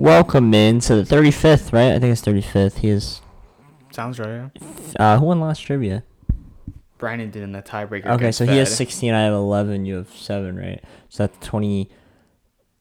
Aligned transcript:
welcome 0.00 0.54
in 0.54 0.80
to 0.80 1.02
the 1.02 1.02
35th, 1.02 1.72
right? 1.72 1.92
I 1.92 1.98
think 1.98 2.12
it's 2.12 2.22
35th. 2.22 2.78
He 2.78 2.88
is. 2.88 3.20
Sounds 3.92 4.18
right. 4.18 4.50
Uh, 4.98 5.18
who 5.18 5.26
won 5.26 5.40
last 5.40 5.60
trivia? 5.60 6.04
Brandon 6.96 7.30
did 7.30 7.42
in 7.42 7.52
the 7.52 7.62
tiebreaker. 7.62 8.06
Okay, 8.06 8.32
so 8.32 8.46
he 8.46 8.56
has 8.56 8.74
16. 8.74 9.12
I 9.12 9.24
have 9.24 9.34
11. 9.34 9.84
You 9.84 9.96
have 9.96 10.10
seven, 10.14 10.56
right? 10.56 10.82
So 11.08 11.26
that's 11.26 11.46
20. 11.46 11.90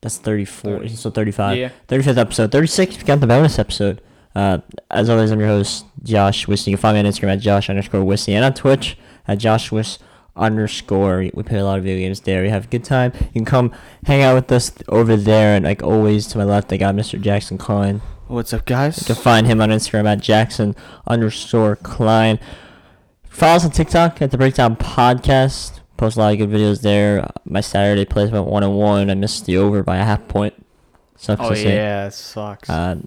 That's 0.02 0.18
34. 0.18 0.78
Thirty. 0.78 0.90
So 0.90 1.10
35. 1.10 1.58
Yeah. 1.58 1.70
35th 1.88 2.18
episode. 2.18 2.52
36. 2.52 2.98
We 2.98 3.04
got 3.04 3.20
the 3.20 3.28
bonus 3.28 3.60
episode. 3.60 4.02
Uh, 4.34 4.60
as 4.90 5.10
always, 5.10 5.32
I'm 5.32 5.40
your 5.40 5.50
host, 5.50 5.86
Josh 6.04 6.46
Wissy. 6.46 6.68
You 6.68 6.78
can 6.78 6.82
find 6.82 6.96
me 6.96 7.00
on 7.00 7.06
Instagram 7.06 7.34
at 7.34 7.40
Josh 7.40 7.70
underscore 7.70 8.02
Wissy 8.02 8.34
and 8.34 8.46
on 8.46 8.54
Twitch 8.54 8.98
at 9.28 9.40
Josh 9.40 9.72
Wiss 9.72 10.00
underscore. 10.40 11.30
We 11.34 11.44
play 11.44 11.60
a 11.60 11.66
lot 11.66 11.78
of 11.78 11.84
video 11.84 12.00
games 12.08 12.22
there. 12.22 12.42
We 12.42 12.50
have 12.50 12.66
a 12.66 12.68
good 12.68 12.84
time. 12.84 13.12
You 13.16 13.32
can 13.34 13.46
come 13.46 13.72
hang 14.06 14.24
out 14.24 14.36
with 14.36 14.52
us 14.52 14.72
over 14.88 15.16
there. 15.16 15.56
And 15.56 15.66
like 15.66 15.84
always, 15.84 16.28
to 16.28 16.38
my 16.38 16.44
left, 16.44 16.74
I 16.74 16.78
got 16.78 16.96
Mr. 16.96 17.20
Jackson 17.22 17.58
Klein. 17.58 18.02
What's 18.28 18.54
up, 18.54 18.66
guys? 18.66 19.00
You 19.00 19.14
can 19.14 19.22
find 19.24 19.48
him 19.48 19.60
on 19.60 19.70
Instagram 19.70 20.06
at 20.06 20.22
Jackson 20.22 20.76
underscore 21.08 21.76
Klein. 21.76 22.40
Follow 23.28 23.56
us 23.56 23.66
on 23.66 23.72
TikTok 23.72 24.22
at 24.22 24.32
the 24.32 24.38
Breakdown 24.38 24.76
Podcast. 24.76 25.80
Post 25.98 26.18
a 26.18 26.20
lot 26.20 26.34
of 26.34 26.38
good 26.38 26.50
videos 26.50 26.82
there. 26.82 27.30
My 27.46 27.62
Saturday 27.62 28.06
plays 28.06 28.32
went 28.32 28.46
one 28.46 28.64
and 28.64 28.76
one. 28.76 29.10
I 29.10 29.16
missed 29.16 29.46
the 29.46 29.58
over 29.58 29.84
by 29.84 29.98
a 29.98 30.06
half 30.06 30.28
point. 30.28 30.54
Sucks 31.18 31.42
oh 31.44 31.50
to 31.50 31.56
say. 31.56 31.76
yeah, 31.76 32.08
it 32.08 32.14
sucks. 32.14 32.70
Uh, 32.70 33.02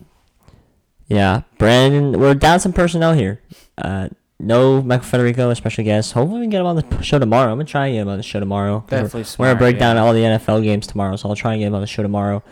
yeah, 1.09 1.43
Brandon, 1.57 2.19
we're 2.19 2.35
down 2.35 2.61
some 2.61 2.73
personnel 2.73 3.15
here. 3.15 3.41
Uh, 3.79 4.09
no 4.43 4.83
Michael 4.83 5.05
Federico, 5.07 5.49
a 5.51 5.55
special 5.55 5.85
guest. 5.85 6.13
Hopefully, 6.13 6.41
we 6.41 6.45
can 6.45 6.51
get 6.51 6.61
him 6.61 6.67
on 6.67 6.77
the 6.77 7.03
show 7.03 7.19
tomorrow. 7.19 7.53
I'm 7.53 7.59
gonna 7.59 7.65
try 7.65 7.87
and 7.87 7.95
get 7.95 8.01
him 8.03 8.09
on 8.09 8.17
the 8.19 8.23
show 8.23 8.41
tomorrow. 8.41 8.85
We're- 8.91 9.03
Definitely 9.03 9.25
We're 9.39 9.47
gonna 9.47 9.59
break 9.59 9.79
down 9.79 9.97
all 9.99 10.13
the 10.13 10.25
NFL 10.25 10.63
games 10.63 10.87
tomorrow, 10.87 11.17
so 11.17 11.29
I'll 11.29 11.37
try 11.37 11.53
and 11.53 11.61
get 11.61 11.67
him 11.69 11.75
on 11.75 11.81
the 11.81 11.87
show 11.87 12.03
tomorrow. 12.03 12.43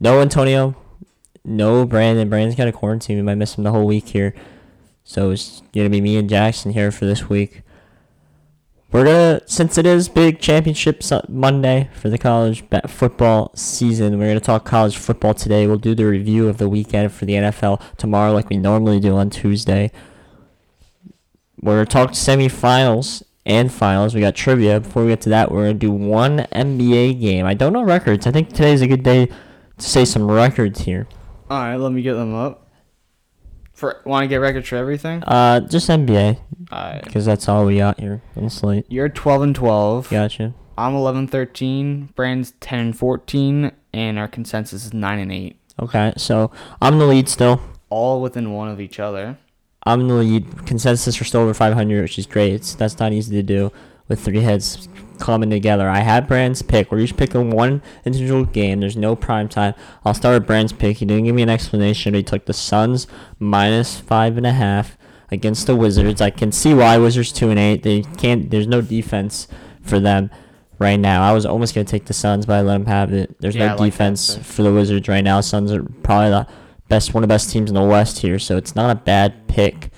No 0.00 0.20
Antonio, 0.20 0.76
no 1.44 1.84
Brandon. 1.86 2.28
Brandon's 2.28 2.54
got 2.56 2.68
a 2.68 2.72
quarantine. 2.72 3.16
We 3.16 3.22
might 3.22 3.36
miss 3.36 3.56
him 3.56 3.64
the 3.64 3.70
whole 3.72 3.86
week 3.86 4.08
here, 4.08 4.34
so 5.04 5.30
it's 5.30 5.62
gonna 5.74 5.88
be 5.90 6.00
me 6.00 6.16
and 6.16 6.28
Jackson 6.28 6.72
here 6.72 6.90
for 6.90 7.04
this 7.06 7.28
week. 7.28 7.62
We're 8.90 9.04
gonna, 9.04 9.40
since 9.44 9.76
it 9.76 9.84
is 9.84 10.08
big 10.08 10.40
championship 10.40 11.02
Monday 11.28 11.90
for 11.92 12.08
the 12.08 12.16
college 12.16 12.64
football 12.86 13.50
season, 13.54 14.18
we're 14.18 14.28
gonna 14.28 14.40
talk 14.40 14.64
college 14.64 14.96
football 14.96 15.34
today. 15.34 15.66
We'll 15.66 15.76
do 15.76 15.94
the 15.94 16.06
review 16.06 16.48
of 16.48 16.56
the 16.56 16.70
weekend 16.70 17.12
for 17.12 17.26
the 17.26 17.34
NFL 17.34 17.82
tomorrow, 17.98 18.32
like 18.32 18.48
we 18.48 18.56
normally 18.56 18.98
do 18.98 19.14
on 19.16 19.28
Tuesday. 19.28 19.90
We're 21.60 21.74
gonna 21.84 21.86
talk 21.86 22.10
semifinals 22.12 23.22
and 23.46 23.72
finals. 23.72 24.14
We 24.14 24.20
got 24.20 24.34
trivia. 24.34 24.80
Before 24.80 25.02
we 25.02 25.08
get 25.10 25.20
to 25.22 25.28
that, 25.30 25.50
we're 25.50 25.62
gonna 25.66 25.74
do 25.74 25.90
one 25.90 26.46
NBA 26.52 27.20
game. 27.20 27.46
I 27.46 27.54
don't 27.54 27.72
know 27.72 27.82
records. 27.82 28.26
I 28.26 28.30
think 28.30 28.50
today's 28.50 28.80
a 28.82 28.86
good 28.86 29.02
day 29.02 29.26
to 29.26 29.34
say 29.88 30.04
some 30.04 30.30
records 30.30 30.80
here. 30.80 31.08
All 31.50 31.60
right, 31.60 31.76
let 31.76 31.92
me 31.92 32.02
get 32.02 32.14
them 32.14 32.34
up. 32.34 32.66
For 33.72 34.02
want 34.04 34.24
to 34.24 34.28
get 34.28 34.36
records 34.38 34.68
for 34.68 34.76
everything? 34.76 35.22
Uh, 35.22 35.60
just 35.60 35.88
NBA 35.88 36.36
All 36.72 36.92
right. 36.92 37.02
because 37.04 37.24
that's 37.24 37.48
all 37.48 37.64
we 37.64 37.76
got 37.78 38.00
here 38.00 38.22
on 38.36 38.44
the 38.44 38.50
slate. 38.50 38.86
You're 38.88 39.08
12 39.08 39.42
and 39.42 39.54
12. 39.54 40.10
Gotcha. 40.10 40.52
I'm 40.76 40.94
11 40.94 41.28
13. 41.28 42.10
Brand's 42.16 42.52
10 42.60 42.78
and 42.78 42.98
14, 42.98 43.70
and 43.92 44.18
our 44.18 44.26
consensus 44.28 44.84
is 44.86 44.92
9 44.92 45.18
and 45.20 45.32
8. 45.32 45.56
Okay, 45.80 46.12
so 46.16 46.50
I'm 46.82 46.98
the 46.98 47.06
lead 47.06 47.28
still. 47.28 47.60
All 47.88 48.20
within 48.20 48.52
one 48.52 48.68
of 48.68 48.80
each 48.80 48.98
other. 48.98 49.38
I'm 49.88 50.00
in 50.02 50.08
the 50.08 50.14
lead. 50.14 50.66
Consensus 50.66 51.16
for 51.16 51.24
still 51.24 51.40
over 51.40 51.54
500, 51.54 52.02
which 52.02 52.18
is 52.18 52.26
great. 52.26 52.52
It's, 52.54 52.74
that's 52.74 52.98
not 52.98 53.12
easy 53.12 53.34
to 53.36 53.42
do 53.42 53.72
with 54.08 54.20
three 54.24 54.40
heads 54.40 54.88
coming 55.18 55.50
together. 55.50 55.88
I 55.88 55.98
had 55.98 56.26
Brand's 56.28 56.62
pick. 56.62 56.90
We're 56.92 57.00
each 57.00 57.16
picking 57.16 57.50
one 57.50 57.82
individual 58.04 58.44
game. 58.44 58.80
There's 58.80 58.96
no 58.96 59.16
prime 59.16 59.48
time. 59.48 59.74
I'll 60.04 60.14
start 60.14 60.34
with 60.40 60.46
Brand's 60.46 60.72
pick. 60.72 60.98
He 60.98 61.04
didn't 61.06 61.24
give 61.24 61.34
me 61.34 61.42
an 61.42 61.48
explanation. 61.50 62.12
but 62.12 62.18
He 62.18 62.22
took 62.22 62.46
the 62.46 62.52
Suns 62.52 63.06
minus 63.38 63.98
five 64.00 64.36
and 64.36 64.46
a 64.46 64.52
half 64.52 64.96
against 65.30 65.66
the 65.66 65.76
Wizards. 65.76 66.20
I 66.20 66.30
can 66.30 66.52
see 66.52 66.72
why 66.74 66.96
Wizards 66.98 67.32
two 67.32 67.50
and 67.50 67.58
eight. 67.58 67.82
They 67.82 68.02
can't. 68.02 68.50
There's 68.50 68.66
no 68.66 68.80
defense 68.80 69.48
for 69.82 69.98
them 70.00 70.30
right 70.78 70.96
now. 70.96 71.22
I 71.28 71.32
was 71.32 71.44
almost 71.44 71.74
gonna 71.74 71.84
take 71.84 72.06
the 72.06 72.14
Suns, 72.14 72.46
but 72.46 72.54
I 72.54 72.60
let 72.62 72.74
them 72.78 72.86
have 72.86 73.12
it. 73.12 73.36
There's 73.40 73.56
Yeah, 73.56 73.66
no 73.66 73.72
like 73.72 73.78
that 73.78 73.84
defense 73.90 74.36
pick. 74.36 74.44
for 74.44 74.62
the 74.62 74.72
Wizards 74.72 75.08
right 75.08 75.22
now. 75.24 75.40
Suns 75.40 75.72
are 75.72 75.82
probably 76.02 76.30
the 76.30 76.46
best, 76.88 77.14
one 77.14 77.22
of 77.22 77.28
the 77.28 77.32
best 77.32 77.50
teams 77.50 77.70
in 77.70 77.74
the 77.74 77.82
West 77.82 78.18
here, 78.18 78.38
so 78.38 78.56
it's 78.56 78.74
not 78.74 78.90
a 78.90 79.00
bad 79.00 79.48
pick. 79.48 79.90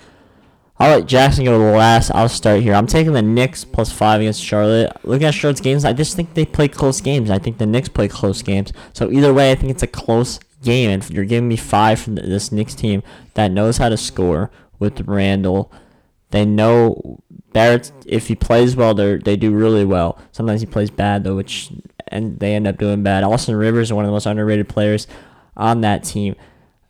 I'll 0.79 0.99
let 0.99 1.07
Jackson 1.07 1.45
go 1.45 1.59
last. 1.59 2.11
I'll 2.15 2.29
start 2.29 2.63
here. 2.63 2.75
I'm 2.75 2.87
taking 2.87 3.13
the 3.13 3.21
Knicks 3.21 3.65
plus 3.65 3.93
five 3.93 4.21
against 4.21 4.43
Charlotte. 4.43 4.97
Looking 5.05 5.27
at 5.27 5.35
Charlotte's 5.35 5.61
games, 5.61 5.85
I 5.85 5.93
just 5.93 6.17
think 6.17 6.33
they 6.33 6.47
play 6.47 6.69
close 6.69 7.03
games. 7.03 7.31
I 7.31 7.39
think 7.39 7.59
the 7.59 7.67
Knicks 7.67 7.91
play 7.91 8.09
close 8.09 8.41
games. 8.41 8.73
So 8.95 9.11
either 9.11 9.35
way, 9.35 9.53
I 9.53 9.57
think 9.57 9.71
it's 9.71 9.83
a 9.83 9.87
close 9.87 10.41
game. 10.63 10.91
And 10.91 11.11
you're 11.11 11.27
giving 11.27 11.49
me 11.49 11.57
five 11.57 12.01
from 12.01 12.15
this 12.15 12.51
Knicks 12.51 12.75
team 12.75 13.03
that 13.35 13.51
knows 13.51 13.77
how 13.77 13.91
to 13.91 13.99
score 13.99 14.51
with 14.79 15.07
Randle, 15.07 15.71
they 16.31 16.45
know 16.45 17.21
Barrett. 17.53 17.93
If 18.07 18.29
he 18.29 18.35
plays 18.35 18.75
well, 18.75 18.95
they 18.95 19.19
they 19.19 19.37
do 19.37 19.53
really 19.53 19.85
well. 19.85 20.19
Sometimes 20.33 20.61
he 20.61 20.67
plays 20.67 20.91
bad 20.91 21.25
though, 21.25 21.37
which 21.37 21.71
and 22.09 22.41
they 22.41 22.55
end 22.55 22.67
up 22.67 22.79
doing 22.79 23.03
bad. 23.03 23.23
Austin 23.23 23.55
Rivers 23.55 23.89
is 23.89 23.93
one 23.93 24.05
of 24.05 24.09
the 24.09 24.13
most 24.13 24.27
underrated 24.27 24.69
players 24.69 25.07
on 25.57 25.83
that 25.83 26.03
team. 26.03 26.35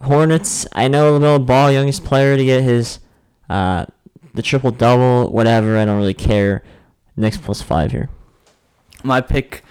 Hornets. 0.02 0.66
I 0.72 0.88
know 0.88 1.18
LaMelo 1.18 1.44
Ball, 1.44 1.72
youngest 1.72 2.04
player 2.04 2.36
to 2.36 2.44
get 2.44 2.62
his 2.62 3.00
uh, 3.48 3.86
the 4.34 4.42
triple 4.42 4.70
double, 4.70 5.30
whatever. 5.30 5.76
I 5.76 5.84
don't 5.84 5.98
really 5.98 6.14
care. 6.14 6.62
Knicks 7.16 7.36
plus 7.36 7.60
five 7.60 7.90
here. 7.90 8.08
My 9.02 9.20
pick 9.20 9.62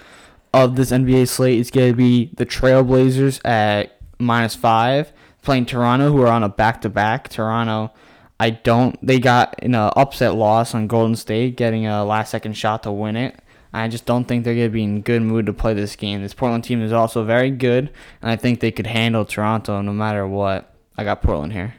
of 0.54 0.76
this 0.76 0.92
NBA 0.92 1.28
slate 1.28 1.60
is 1.60 1.72
going 1.72 1.92
to 1.92 1.98
be 1.98 2.32
the 2.36 2.46
Trailblazers 2.46 3.44
at 3.46 4.00
minus 4.20 4.56
five, 4.56 5.12
playing 5.42 5.66
Toronto, 5.66 6.12
who 6.12 6.22
are 6.22 6.28
on 6.28 6.44
a 6.44 6.50
back 6.50 6.82
to 6.82 6.90
back. 6.90 7.30
Toronto, 7.30 7.92
I 8.40 8.52
don't. 8.52 8.98
They 9.06 9.20
got 9.20 9.56
in 9.60 9.76
a 9.76 9.88
upset 9.96 10.36
loss 10.36 10.76
on 10.76 10.88
Golden 10.88 11.16
State, 11.16 11.56
getting 11.58 11.88
a 11.88 12.04
last 12.04 12.32
second 12.32 12.54
shot 12.54 12.84
to 12.84 12.92
win 12.92 13.16
it. 13.16 13.40
I 13.72 13.88
just 13.88 14.06
don't 14.06 14.26
think 14.26 14.44
they're 14.44 14.56
going 14.56 14.68
to 14.68 14.74
be 14.74 14.84
in 14.84 15.02
good 15.02 15.22
mood 15.22 15.46
to 15.46 15.54
play 15.54 15.74
this 15.74 15.96
game. 15.96 16.22
This 16.22 16.34
Portland 16.34 16.64
team 16.64 16.82
is 16.82 16.92
also 16.92 17.24
very 17.24 17.52
good, 17.52 17.92
and 18.22 18.32
I 18.32 18.36
think 18.36 18.60
they 18.60 18.72
could 18.72 18.88
handle 18.88 19.26
Toronto 19.26 19.82
no 19.82 19.94
matter 19.94 20.28
what. 20.28 20.74
I 20.98 21.04
got 21.04 21.22
Portland 21.22 21.54
here. 21.54 21.76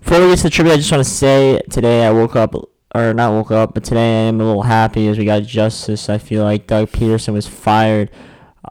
Before 0.00 0.20
we 0.20 0.28
get 0.28 0.36
to 0.38 0.42
the 0.44 0.50
trivia, 0.50 0.74
I 0.74 0.76
just 0.76 0.92
want 0.92 1.04
to 1.04 1.10
say 1.10 1.60
today 1.70 2.06
I 2.06 2.12
woke 2.12 2.36
up, 2.36 2.54
or 2.94 3.14
not 3.14 3.32
woke 3.32 3.50
up, 3.50 3.74
but 3.74 3.82
today 3.82 4.26
I 4.26 4.28
am 4.28 4.40
a 4.40 4.44
little 4.44 4.62
happy 4.62 5.08
as 5.08 5.18
we 5.18 5.24
got 5.24 5.42
justice. 5.44 6.08
I 6.08 6.18
feel 6.18 6.44
like 6.44 6.66
Doug 6.66 6.90
Pederson 6.90 7.32
was 7.32 7.46
fired 7.46 8.10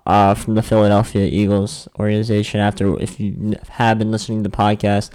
uh, 0.05 0.33
from 0.35 0.55
the 0.55 0.61
Philadelphia 0.61 1.25
Eagles 1.25 1.87
organization 1.99 2.59
after, 2.59 2.97
if 2.99 3.19
you 3.19 3.55
have 3.69 3.97
been 3.97 4.11
listening 4.11 4.43
to 4.43 4.49
the 4.49 4.55
podcast 4.55 5.09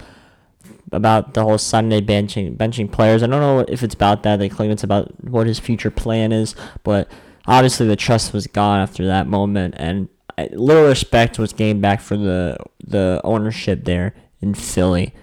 about 0.91 1.33
the 1.33 1.43
whole 1.43 1.57
Sunday 1.57 2.01
benching 2.01 2.55
benching 2.55 2.91
players. 2.91 3.23
I 3.23 3.27
don't 3.27 3.41
know 3.41 3.59
if 3.67 3.83
it's 3.83 3.95
about 3.95 4.23
that. 4.23 4.37
They 4.37 4.49
claim 4.49 4.71
it's 4.71 4.83
about 4.83 5.23
what 5.23 5.47
his 5.47 5.59
future 5.59 5.91
plan 5.91 6.31
is, 6.31 6.55
but 6.83 7.09
obviously 7.45 7.87
the 7.87 7.95
trust 7.95 8.33
was 8.33 8.47
gone 8.47 8.79
after 8.79 9.05
that 9.05 9.27
moment, 9.27 9.75
and 9.77 10.09
little 10.51 10.85
respect 10.85 11.39
was 11.39 11.53
gained 11.53 11.81
back 11.81 12.01
for 12.01 12.17
the 12.17 12.57
the 12.85 13.21
ownership 13.23 13.85
there 13.85 14.13
in 14.41 14.53
Philly. 14.53 15.13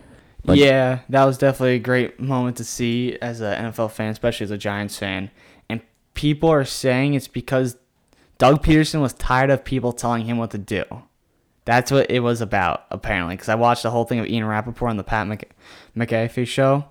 But- 0.44 0.58
yeah, 0.58 1.00
that 1.08 1.24
was 1.24 1.38
definitely 1.38 1.76
a 1.76 1.80
great 1.80 2.20
moment 2.20 2.58
to 2.58 2.64
see 2.64 3.16
as 3.22 3.40
an 3.40 3.72
NFL 3.72 3.90
fan, 3.92 4.10
especially 4.10 4.44
as 4.44 4.50
a 4.50 4.58
Giants 4.58 4.98
fan. 4.98 5.30
And 5.70 5.80
people 6.12 6.50
are 6.50 6.66
saying 6.66 7.14
it's 7.14 7.28
because 7.28 7.78
Doug 8.36 8.62
Pederson 8.62 9.00
was 9.00 9.14
tired 9.14 9.48
of 9.48 9.64
people 9.64 9.92
telling 9.92 10.26
him 10.26 10.36
what 10.36 10.50
to 10.50 10.58
do. 10.58 10.84
That's 11.64 11.90
what 11.90 12.10
it 12.10 12.20
was 12.20 12.40
about, 12.40 12.84
apparently. 12.90 13.34
Because 13.36 13.48
I 13.48 13.54
watched 13.54 13.82
the 13.82 13.90
whole 13.90 14.04
thing 14.04 14.18
of 14.18 14.26
Ian 14.26 14.44
Rapoport 14.44 14.90
on 14.90 14.96
the 14.96 15.04
Pat 15.04 15.26
Mc- 15.26 15.50
McAfee 15.96 16.46
show, 16.46 16.84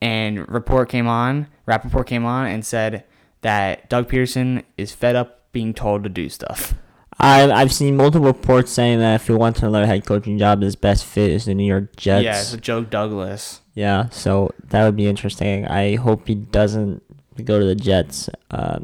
and 0.00 0.48
report 0.48 0.88
came 0.88 1.08
on. 1.08 1.48
Rapoport 1.66 2.06
came 2.06 2.24
on 2.24 2.46
and 2.46 2.64
said 2.64 3.04
that 3.40 3.88
Doug 3.88 4.08
Pederson 4.08 4.64
is 4.76 4.92
fed 4.92 5.16
up 5.16 5.50
being 5.52 5.74
told 5.74 6.04
to 6.04 6.08
do 6.08 6.28
stuff. 6.28 6.74
I've 7.18 7.50
I've 7.50 7.72
seen 7.72 7.96
multiple 7.96 8.26
reports 8.26 8.72
saying 8.72 8.98
that 9.00 9.16
if 9.16 9.26
he 9.26 9.32
wants 9.34 9.60
another 9.60 9.86
head 9.86 10.06
coaching 10.06 10.38
job, 10.38 10.62
his 10.62 10.76
best 10.76 11.04
fit 11.04 11.30
is 11.30 11.44
the 11.44 11.54
New 11.54 11.66
York 11.66 11.94
Jets. 11.96 12.24
Yeah, 12.24 12.40
it's 12.40 12.56
Joe 12.56 12.82
Douglas. 12.84 13.60
Yeah, 13.74 14.08
so 14.08 14.52
that 14.64 14.84
would 14.84 14.96
be 14.96 15.06
interesting. 15.06 15.66
I 15.66 15.96
hope 15.96 16.26
he 16.26 16.34
doesn't 16.34 17.02
go 17.44 17.58
to 17.58 17.64
the 17.64 17.74
Jets. 17.74 18.28
Uh, 18.50 18.80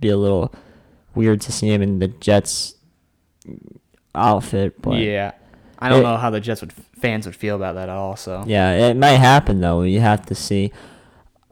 be 0.00 0.08
a 0.08 0.16
little 0.16 0.54
weird 1.14 1.40
to 1.42 1.52
see 1.52 1.68
him 1.68 1.82
in 1.82 1.98
the 1.98 2.08
Jets 2.08 2.74
outfit, 4.16 4.80
but 4.82 4.98
yeah, 4.98 5.32
I 5.78 5.88
don't 5.88 6.00
It- 6.00 6.04
know 6.04 6.16
how 6.16 6.30
the 6.30 6.40
Jets 6.40 6.60
would 6.62 6.72
fans 6.72 7.26
would 7.26 7.36
feel 7.36 7.56
about 7.56 7.74
that 7.74 7.88
at 7.88 7.94
all. 7.94 8.16
So 8.16 8.42
yeah, 8.46 8.72
it 8.88 8.96
might 8.96 9.18
happen 9.18 9.60
though. 9.60 9.82
You 9.82 10.00
have 10.00 10.24
to 10.26 10.34
see. 10.34 10.72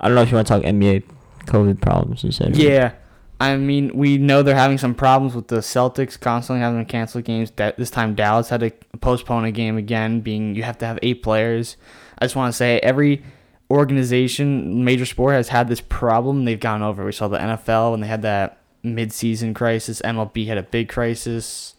I 0.01 0.09
don't 0.09 0.15
know 0.15 0.23
if 0.23 0.31
you 0.31 0.37
want 0.37 0.47
to 0.49 0.55
talk 0.55 0.63
NBA 0.65 1.03
COVID 1.47 1.81
problems. 1.81 2.25
You 2.25 2.33
said 2.33 2.57
Yeah. 2.57 2.93
I 3.41 3.57
mean, 3.57 3.91
we 3.95 4.17
know 4.17 4.43
they're 4.43 4.55
having 4.55 4.79
some 4.79 4.95
problems 4.95 5.35
with 5.35 5.49
the 5.49 5.57
Celtics 5.57 6.19
constantly 6.19 6.63
having 6.63 6.79
to 6.79 6.91
cancel 6.91 7.21
games. 7.21 7.51
That 7.57 7.77
this 7.77 7.91
time 7.91 8.15
Dallas 8.15 8.49
had 8.49 8.61
to 8.61 8.71
postpone 9.01 9.45
a 9.45 9.51
game 9.51 9.77
again, 9.77 10.21
being 10.21 10.55
you 10.55 10.63
have 10.63 10.79
to 10.79 10.87
have 10.87 10.99
eight 11.03 11.23
players. 11.23 11.77
I 12.19 12.25
just 12.25 12.37
want 12.37 12.53
to 12.53 12.57
say 12.57 12.79
every 12.79 13.23
organization, 13.71 14.85
major 14.85 15.05
sport, 15.05 15.35
has 15.35 15.49
had 15.49 15.69
this 15.69 15.81
problem. 15.81 16.45
They've 16.45 16.59
gone 16.61 16.83
over. 16.83 17.05
We 17.05 17.13
saw 17.13 17.29
the 17.29 17.39
NFL 17.39 17.91
when 17.91 18.01
they 18.01 18.07
had 18.07 18.23
that 18.23 18.59
mid-season 18.83 19.53
crisis. 19.53 20.01
MLB 20.05 20.47
had 20.47 20.57
a 20.59 20.63
big 20.63 20.89
crisis, 20.89 21.74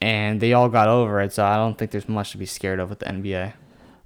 and 0.00 0.40
they 0.40 0.52
all 0.52 0.68
got 0.68 0.88
over 0.88 1.20
it. 1.20 1.32
So 1.32 1.44
I 1.44 1.56
don't 1.56 1.76
think 1.78 1.90
there's 1.90 2.08
much 2.08 2.32
to 2.32 2.38
be 2.38 2.46
scared 2.46 2.80
of 2.80 2.90
with 2.90 3.00
the 3.00 3.06
NBA. 3.06 3.52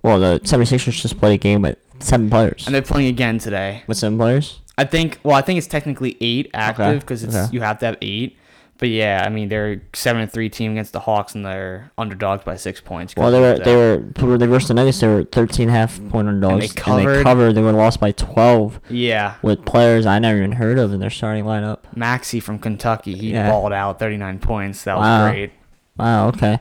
Well, 0.03 0.19
the 0.19 0.41
76ers 0.43 1.01
just 1.01 1.19
played 1.19 1.35
a 1.35 1.39
game 1.39 1.63
with 1.63 1.79
seven 2.01 2.29
players. 2.29 2.67
And 2.67 2.75
they're 2.75 2.83
playing 2.83 3.09
again 3.09 3.39
today. 3.39 3.85
With 3.87 3.99
seven 3.99 4.19
players? 4.19 4.61
I 4.77 4.85
think. 4.85 5.19
Well, 5.23 5.37
I 5.37 5.43
think 5.43 5.59
it's 5.59 5.67
technically 5.67 6.17
eight 6.21 6.51
active 6.55 7.01
because 7.01 7.23
it's 7.23 7.35
okay. 7.37 7.53
you 7.53 7.61
have 7.61 7.79
to 7.81 7.87
have 7.87 7.99
eight. 8.03 8.37
But 8.79 8.89
yeah, 8.89 9.23
I 9.25 9.29
mean 9.29 9.49
they're 9.49 9.81
seven 9.95 10.23
and 10.23 10.33
three 10.33 10.49
team 10.49 10.73
against 10.73 10.93
the 10.93 10.99
Hawks 10.99 11.37
and 11.37 11.47
they're 11.47 11.93
underdogs 11.97 12.43
by 12.43 12.57
six 12.57 12.81
points. 12.81 13.15
Well, 13.15 13.31
they 13.31 13.39
were 13.39 13.59
they 13.61 13.77
were 13.77 14.37
they 14.39 14.47
versus 14.47 14.67
the 14.69 14.75
Nuggets. 14.75 14.99
They 14.99 15.07
were 15.07 15.23
13 15.23 15.69
half 15.69 16.01
point 16.09 16.27
underdogs. 16.27 16.75
they 16.75 16.83
And 16.91 16.99
they 16.99 17.05
covered. 17.05 17.23
covered. 17.23 17.53
They 17.53 17.63
were 17.63 17.71
lost 17.71 18.01
by 18.01 18.11
12 18.11 18.81
yeah. 18.91 19.35
with 19.43 19.65
players 19.65 20.05
I 20.05 20.19
never 20.19 20.39
even 20.39 20.53
heard 20.53 20.81
of 20.81 20.93
in 20.93 20.99
their 20.99 21.11
starting 21.11 21.45
lineup. 21.45 21.79
Maxey 21.95 22.41
from 22.41 22.59
Kentucky, 22.59 23.15
he 23.15 23.33
Yeah. 23.35 23.51
balled 23.51 23.73
out 23.73 24.01
39 24.01 24.41
points. 24.41 24.83
That 24.83 24.97
was 24.97 25.05
Wow. 25.05 25.31
great. 25.31 25.53
Wow. 25.97 26.29
Okay. 26.29 26.59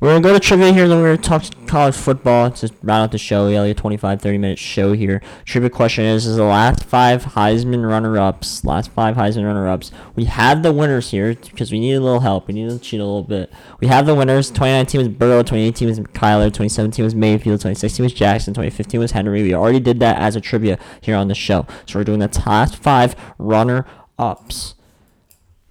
We're 0.00 0.10
gonna 0.10 0.20
go 0.20 0.32
to 0.32 0.38
trivia 0.38 0.72
here. 0.72 0.86
Then 0.86 1.02
we're 1.02 1.16
gonna 1.16 1.40
talk 1.40 1.66
college 1.66 1.96
football 1.96 2.52
to 2.52 2.72
round 2.84 3.02
out 3.02 3.10
the 3.10 3.18
show. 3.18 3.48
Yeah, 3.48 3.62
like 3.62 3.72
a 3.72 3.74
25, 3.74 4.22
30 4.22 4.38
minute 4.38 4.58
show 4.58 4.92
here. 4.92 5.20
Trivia 5.44 5.70
question 5.70 6.04
is: 6.04 6.24
Is 6.24 6.36
the 6.36 6.44
last 6.44 6.84
five 6.84 7.24
Heisman 7.24 7.84
runner-ups? 7.84 8.64
Last 8.64 8.92
five 8.92 9.16
Heisman 9.16 9.44
runner-ups. 9.44 9.90
We 10.14 10.26
have 10.26 10.62
the 10.62 10.72
winners 10.72 11.10
here 11.10 11.34
because 11.34 11.72
we 11.72 11.80
need 11.80 11.94
a 11.94 12.00
little 12.00 12.20
help. 12.20 12.46
We 12.46 12.54
need 12.54 12.70
to 12.70 12.78
cheat 12.78 13.00
a 13.00 13.04
little 13.04 13.24
bit. 13.24 13.52
We 13.80 13.88
have 13.88 14.06
the 14.06 14.14
winners. 14.14 14.50
2019 14.50 14.98
was 14.98 15.08
Burrow. 15.08 15.42
2018 15.42 15.88
was 15.88 15.98
Kyler. 15.98 16.44
2017 16.44 17.04
was 17.04 17.16
Mayfield. 17.16 17.58
2016 17.58 18.04
was 18.04 18.12
Jackson. 18.12 18.54
2015 18.54 19.00
was 19.00 19.10
Henry. 19.10 19.42
We 19.42 19.52
already 19.52 19.80
did 19.80 19.98
that 19.98 20.16
as 20.20 20.36
a 20.36 20.40
trivia 20.40 20.78
here 21.00 21.16
on 21.16 21.26
the 21.26 21.34
show. 21.34 21.66
So 21.86 21.98
we're 21.98 22.04
doing 22.04 22.20
the 22.20 22.42
last 22.46 22.76
five 22.76 23.16
runner-ups 23.36 24.76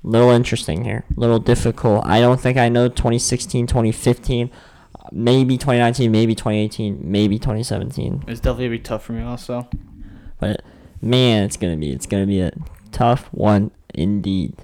little 0.07 0.29
interesting 0.31 0.85
here 0.85 1.03
little 1.15 1.39
difficult. 1.39 2.05
I 2.05 2.21
don't 2.21 2.39
think 2.39 2.57
i 2.57 2.69
know 2.69 2.87
2016 2.87 3.67
2015 3.67 4.49
uh, 4.99 5.09
maybe 5.11 5.57
2019 5.57 6.11
maybe 6.11 6.33
2018 6.33 6.99
maybe 7.03 7.37
2017 7.37 8.23
It's 8.27 8.39
definitely 8.39 8.65
gonna 8.67 8.77
be 8.77 8.83
tough 8.83 9.03
for 9.03 9.13
me 9.13 9.23
also. 9.23 9.67
but 10.39 10.61
man 11.01 11.43
it's 11.43 11.57
gonna 11.57 11.77
be 11.77 11.91
it's 11.91 12.05
gonna 12.05 12.25
be 12.25 12.39
a 12.41 12.51
tough 12.91 13.27
one 13.33 13.71
indeed. 13.93 14.55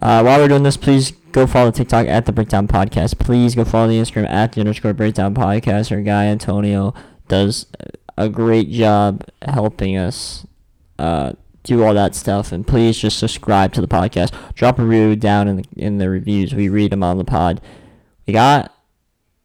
Uh, 0.00 0.22
while 0.22 0.38
we're 0.40 0.48
doing 0.48 0.62
this 0.64 0.76
please 0.76 1.12
go 1.32 1.46
follow 1.46 1.70
the 1.70 1.76
tiktok 1.78 2.06
at 2.06 2.26
the 2.26 2.32
breakdown 2.32 2.66
podcast. 2.68 3.18
Please 3.18 3.54
go 3.54 3.64
follow 3.64 3.88
the 3.88 3.98
instagram 3.98 4.28
at 4.28 4.52
the 4.52 4.60
underscore 4.60 4.92
breakdown 4.92 5.34
podcast 5.34 5.90
our 5.92 6.00
guy 6.02 6.24
antonio 6.26 6.92
does 7.28 7.66
a 8.18 8.28
great 8.28 8.68
job 8.68 9.24
helping 9.42 9.96
us 9.96 10.46
uh, 11.02 11.32
do 11.64 11.82
all 11.82 11.94
that 11.94 12.14
stuff. 12.14 12.52
And 12.52 12.64
please 12.64 12.96
just 12.96 13.18
subscribe 13.18 13.72
to 13.72 13.80
the 13.80 13.88
podcast. 13.88 14.32
Drop 14.54 14.78
a 14.78 14.84
review 14.84 15.16
down 15.16 15.48
in 15.48 15.56
the 15.56 15.64
in 15.76 15.98
the 15.98 16.08
reviews. 16.08 16.54
We 16.54 16.68
read 16.68 16.92
them 16.92 17.02
on 17.02 17.18
the 17.18 17.24
pod. 17.24 17.60
We 18.26 18.32
got 18.32 18.72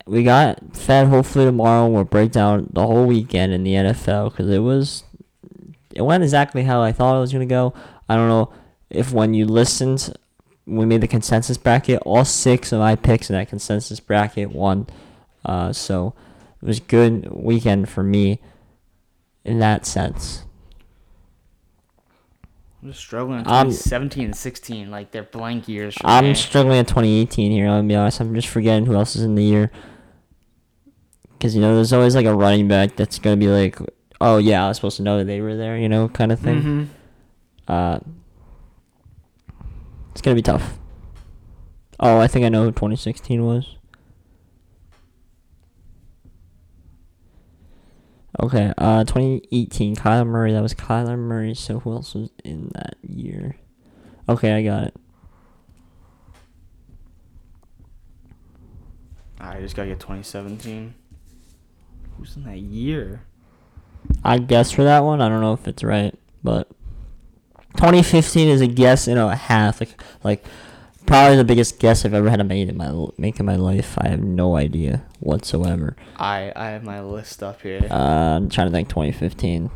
we 0.05 0.23
got 0.23 0.75
fed. 0.75 1.07
Hopefully 1.07 1.45
tomorrow 1.45 1.87
we'll 1.87 2.03
break 2.03 2.31
down 2.31 2.69
the 2.71 2.85
whole 2.85 3.05
weekend 3.05 3.53
in 3.53 3.63
the 3.63 3.73
NFL 3.73 4.31
because 4.31 4.49
it 4.49 4.59
was 4.59 5.03
it 5.95 6.03
went 6.03 6.23
exactly 6.23 6.63
how 6.63 6.81
I 6.81 6.91
thought 6.91 7.17
it 7.17 7.21
was 7.21 7.33
gonna 7.33 7.47
go. 7.47 7.73
I 8.07 8.15
don't 8.15 8.29
know 8.29 8.53
if 8.91 9.11
when 9.11 9.33
you 9.33 9.45
listened, 9.45 10.13
we 10.67 10.85
made 10.85 11.01
the 11.01 11.07
consensus 11.07 11.57
bracket. 11.57 12.03
All 12.05 12.23
six 12.23 12.71
of 12.71 12.79
my 12.79 12.95
picks 12.95 13.31
in 13.31 13.35
that 13.35 13.49
consensus 13.49 13.99
bracket 13.99 14.51
won. 14.51 14.85
Uh, 15.43 15.73
so 15.73 16.13
it 16.61 16.65
was 16.67 16.79
good 16.79 17.31
weekend 17.31 17.89
for 17.89 18.03
me 18.03 18.39
in 19.43 19.57
that 19.57 19.87
sense. 19.87 20.43
I'm 22.81 22.89
just 22.89 22.99
struggling. 22.99 23.43
I'm- 23.47 23.71
17 23.71 24.25
and 24.25 24.35
16, 24.35 24.91
like 24.91 25.11
they're 25.11 25.23
blank 25.23 25.67
years. 25.67 25.97
I'm 26.03 26.25
me. 26.25 26.33
struggling 26.35 26.77
at 26.77 26.87
2018 26.87 27.51
here. 27.51 27.67
I'll 27.67 27.81
be 27.83 27.95
honest. 27.95 28.19
I'm 28.21 28.35
just 28.35 28.47
forgetting 28.47 28.85
who 28.85 28.93
else 28.93 29.15
is 29.15 29.23
in 29.23 29.35
the 29.35 29.43
year. 29.43 29.71
Because 31.33 31.55
you 31.55 31.61
know, 31.61 31.75
there's 31.75 31.93
always 31.93 32.15
like 32.15 32.25
a 32.25 32.33
running 32.35 32.67
back 32.67 32.95
that's 32.95 33.19
gonna 33.19 33.37
be 33.37 33.47
like, 33.47 33.77
"Oh 34.21 34.37
yeah, 34.37 34.65
I 34.65 34.67
was 34.69 34.77
supposed 34.77 34.97
to 34.97 35.03
know 35.03 35.17
that 35.19 35.25
they 35.25 35.41
were 35.41 35.55
there," 35.55 35.77
you 35.77 35.87
know, 35.89 36.07
kind 36.07 36.31
of 36.31 36.39
thing. 36.39 36.61
Mhm. 36.61 36.87
Uh, 37.67 37.99
it's 40.11 40.21
gonna 40.21 40.35
be 40.35 40.41
tough. 40.41 40.77
Oh, 41.99 42.19
I 42.19 42.27
think 42.27 42.45
I 42.45 42.49
know 42.49 42.63
who 42.63 42.71
2016 42.71 43.43
was. 43.45 43.75
Okay, 48.47 48.73
uh, 48.77 49.03
2018, 49.03 49.97
Kyler 49.97 50.25
Murray. 50.25 50.53
That 50.53 50.61
was 50.61 50.73
Kyler 50.73 51.17
Murray. 51.17 51.53
So 51.53 51.79
who 51.79 51.91
else 51.91 52.15
was 52.15 52.29
in 52.45 52.71
that 52.75 52.95
year? 53.01 53.57
Okay, 54.29 54.53
I 54.53 54.63
got 54.63 54.83
it. 54.85 54.95
I 59.37 59.59
just 59.59 59.75
gotta 59.75 59.89
get 59.89 59.99
2017. 59.99 60.93
Who's 62.17 62.37
in 62.37 62.45
that 62.45 62.59
year? 62.59 63.23
I 64.23 64.37
guess 64.37 64.71
for 64.71 64.85
that 64.85 65.01
one. 65.01 65.19
I 65.19 65.27
don't 65.27 65.41
know 65.41 65.51
if 65.51 65.67
it's 65.67 65.83
right, 65.83 66.17
but 66.41 66.69
2015 67.75 68.47
is 68.47 68.61
a 68.61 68.67
guess 68.67 69.07
and 69.09 69.19
a 69.19 69.35
half. 69.35 69.81
Like, 69.81 70.01
like 70.23 70.45
probably 71.07 71.37
the 71.37 71.43
biggest 71.43 71.79
guess 71.79 72.05
I've 72.05 72.13
ever 72.13 72.29
had 72.29 72.37
to 72.37 72.43
make 72.43 72.69
in 72.69 72.77
my 72.77 73.07
make 73.17 73.39
in 73.39 73.45
my 73.45 73.55
life. 73.55 73.97
I 73.97 74.09
have 74.09 74.21
no 74.21 74.55
idea 74.55 75.03
whatsoever. 75.19 75.95
I 76.17 76.51
I 76.55 76.69
have 76.69 76.83
my 76.83 77.01
list 77.01 77.41
up 77.41 77.61
here. 77.61 77.87
Uh, 77.89 78.35
I'm 78.35 78.49
trying 78.49 78.67
to 78.67 78.71
think 78.71 78.89
2015. 78.89 79.71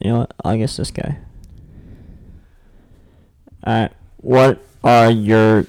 You 0.00 0.10
know 0.10 0.18
what? 0.20 0.34
I'll 0.44 0.56
guess 0.56 0.76
this 0.76 0.90
guy. 0.90 1.18
Alright. 3.64 3.92
What 4.16 4.60
are 4.82 5.10
your. 5.10 5.66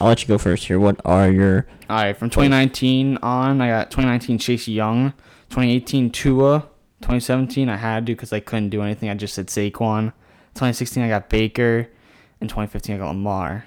I'll 0.00 0.08
let 0.08 0.22
you 0.22 0.28
go 0.28 0.38
first 0.38 0.66
here. 0.66 0.78
What 0.78 1.00
are 1.04 1.30
your. 1.30 1.66
All 1.88 1.96
right, 1.96 2.16
from 2.16 2.30
2019 2.30 3.18
on, 3.18 3.60
I 3.60 3.68
got 3.68 3.90
2019 3.90 4.38
Chase 4.38 4.68
Young, 4.68 5.12
2018 5.48 6.10
Tua, 6.10 6.68
2017 7.00 7.68
I 7.68 7.76
had 7.76 8.06
to 8.06 8.12
because 8.12 8.32
I 8.32 8.38
couldn't 8.38 8.68
do 8.68 8.82
anything. 8.82 9.08
I 9.08 9.14
just 9.14 9.34
said 9.34 9.48
Saquon. 9.48 10.12
2016 10.54 11.02
I 11.02 11.08
got 11.08 11.28
Baker, 11.28 11.88
and 12.40 12.48
2015 12.48 12.96
I 12.96 12.98
got 12.98 13.08
Lamar. 13.08 13.64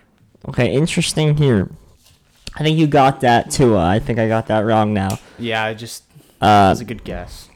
Okay, 0.49 0.73
interesting 0.73 1.37
here. 1.37 1.69
I 2.55 2.63
think 2.63 2.77
you 2.77 2.87
got 2.87 3.21
that 3.21 3.49
too. 3.49 3.77
Uh, 3.77 3.85
I 3.85 3.99
think 3.99 4.19
I 4.19 4.27
got 4.27 4.47
that 4.47 4.59
wrong 4.59 4.93
now. 4.93 5.17
Yeah, 5.39 5.63
I 5.63 5.73
just 5.73 6.03
Uh, 6.41 6.67
that's 6.69 6.81
a 6.81 6.85
good 6.85 7.03
guess. 7.03 7.49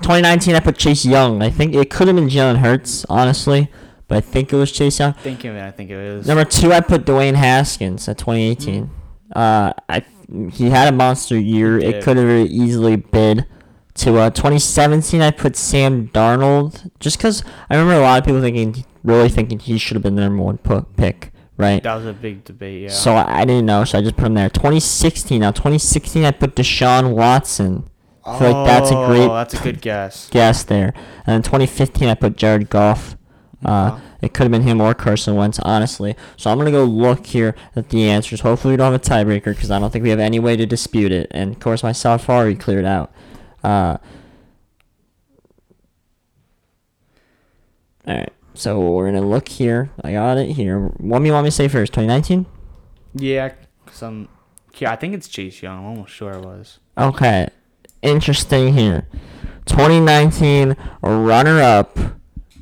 2019, 0.00 0.54
I 0.54 0.60
put 0.60 0.78
Chase 0.78 1.04
Young. 1.04 1.42
I 1.42 1.50
think 1.50 1.74
it 1.74 1.90
could 1.90 2.06
have 2.08 2.16
been 2.16 2.28
Jalen 2.28 2.58
Hurts, 2.58 3.04
honestly, 3.10 3.68
but 4.08 4.16
I 4.16 4.20
think 4.22 4.50
it 4.52 4.56
was 4.56 4.72
Chase 4.72 4.98
Young. 4.98 5.12
Thinking 5.14 5.50
of 5.50 5.56
it, 5.56 5.62
I 5.62 5.70
think 5.70 5.90
it 5.90 5.98
is. 5.98 6.26
Number 6.26 6.44
two, 6.44 6.72
I 6.72 6.80
put 6.80 7.04
Dwayne 7.04 7.34
Haskins 7.34 8.08
at 8.08 8.16
2018. 8.18 8.90
Uh, 9.36 9.72
I 9.88 10.02
he 10.50 10.70
had 10.70 10.88
a 10.92 10.96
monster 10.96 11.38
year. 11.38 11.78
It 11.78 12.02
could 12.02 12.16
have 12.16 12.26
very 12.26 12.44
easily 12.44 12.96
bid 12.96 13.44
to 13.96 14.16
uh 14.16 14.30
2017. 14.30 15.20
I 15.20 15.30
put 15.30 15.56
Sam 15.56 16.08
Darnold 16.08 16.90
just 17.00 17.18
because 17.18 17.44
I 17.68 17.74
remember 17.74 17.94
a 18.00 18.00
lot 18.00 18.18
of 18.20 18.24
people 18.24 18.40
thinking, 18.40 18.86
really 19.02 19.28
thinking 19.28 19.58
he 19.58 19.78
should 19.78 19.94
have 19.94 20.02
been 20.02 20.14
the 20.16 20.22
number 20.22 20.42
one 20.42 20.58
pick, 20.58 21.32
right? 21.56 21.82
that 21.82 21.94
was 21.94 22.06
a 22.06 22.12
big 22.12 22.44
debate. 22.44 22.82
Yeah. 22.82 22.88
So 22.90 23.14
I, 23.14 23.40
I 23.40 23.44
didn't 23.44 23.66
know, 23.66 23.84
so 23.84 23.98
I 23.98 24.02
just 24.02 24.16
put 24.16 24.26
him 24.26 24.34
there. 24.34 24.48
2016. 24.48 25.40
Now 25.40 25.50
2016, 25.50 26.24
I 26.24 26.30
put 26.30 26.54
Deshaun 26.54 27.14
Watson. 27.14 27.88
I 28.24 28.38
feel 28.38 28.52
like 28.52 28.66
that's 28.68 28.90
a 28.90 28.94
great 28.94 29.28
Oh, 29.28 29.34
that's 29.34 29.54
a 29.54 29.62
good 29.62 29.80
guess. 29.80 30.28
guess 30.30 30.62
there. 30.62 30.92
And 31.26 31.34
then 31.34 31.42
2015, 31.42 32.08
I 32.08 32.14
put 32.14 32.36
Jared 32.36 32.70
Goff. 32.70 33.16
Uh, 33.64 33.98
Wow. 33.98 34.00
It 34.22 34.32
could 34.32 34.44
have 34.44 34.52
been 34.52 34.62
him 34.62 34.80
or 34.80 34.94
Carson 34.94 35.34
Wentz, 35.34 35.58
honestly. 35.58 36.14
So 36.36 36.48
I'm 36.48 36.56
gonna 36.56 36.70
go 36.70 36.84
look 36.84 37.26
here 37.26 37.56
at 37.74 37.88
the 37.88 38.08
answers. 38.08 38.40
Hopefully, 38.42 38.72
we 38.72 38.76
don't 38.76 38.92
have 38.92 39.00
a 39.00 39.04
tiebreaker 39.04 39.46
because 39.52 39.72
I 39.72 39.80
don't 39.80 39.90
think 39.92 40.04
we 40.04 40.10
have 40.10 40.20
any 40.20 40.38
way 40.38 40.56
to 40.56 40.64
dispute 40.64 41.10
it. 41.10 41.26
And 41.32 41.52
of 41.54 41.58
course, 41.60 41.82
my 41.82 41.90
Safari 41.90 42.54
cleared 42.54 42.84
out. 42.84 43.12
Uh, 43.64 43.98
all 48.06 48.14
right. 48.16 48.32
So 48.54 48.80
we're 48.80 49.06
gonna 49.06 49.26
look 49.26 49.48
here. 49.48 49.90
I 50.04 50.12
got 50.12 50.36
it 50.38 50.52
here. 50.52 50.78
What 50.98 51.18
do 51.20 51.24
you 51.26 51.32
want 51.32 51.44
me 51.44 51.48
to 51.50 51.56
say 51.56 51.68
first? 51.68 51.92
2019. 51.94 52.46
Yeah, 53.14 53.52
I'm. 54.00 54.28
Yeah, 54.78 54.92
I 54.92 54.96
think 54.96 55.14
it's 55.14 55.28
Chase 55.28 55.62
Young. 55.62 55.78
I'm 55.80 55.84
almost 55.84 56.12
sure 56.12 56.32
it 56.32 56.44
was. 56.44 56.78
Okay. 56.96 57.48
Interesting 58.02 58.74
here. 58.74 59.06
2019 59.66 60.76
runner 61.02 61.60
up 61.60 61.98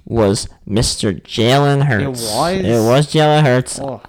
was 0.05 0.49
Mr. 0.69 1.21
Jalen 1.23 1.85
Hurts. 1.85 2.03
It 2.05 2.09
was? 2.09 2.59
It 2.65 2.87
was 2.89 3.07
Jalen 3.13 3.43
Hurts. 3.45 3.79
Oh, 3.81 4.03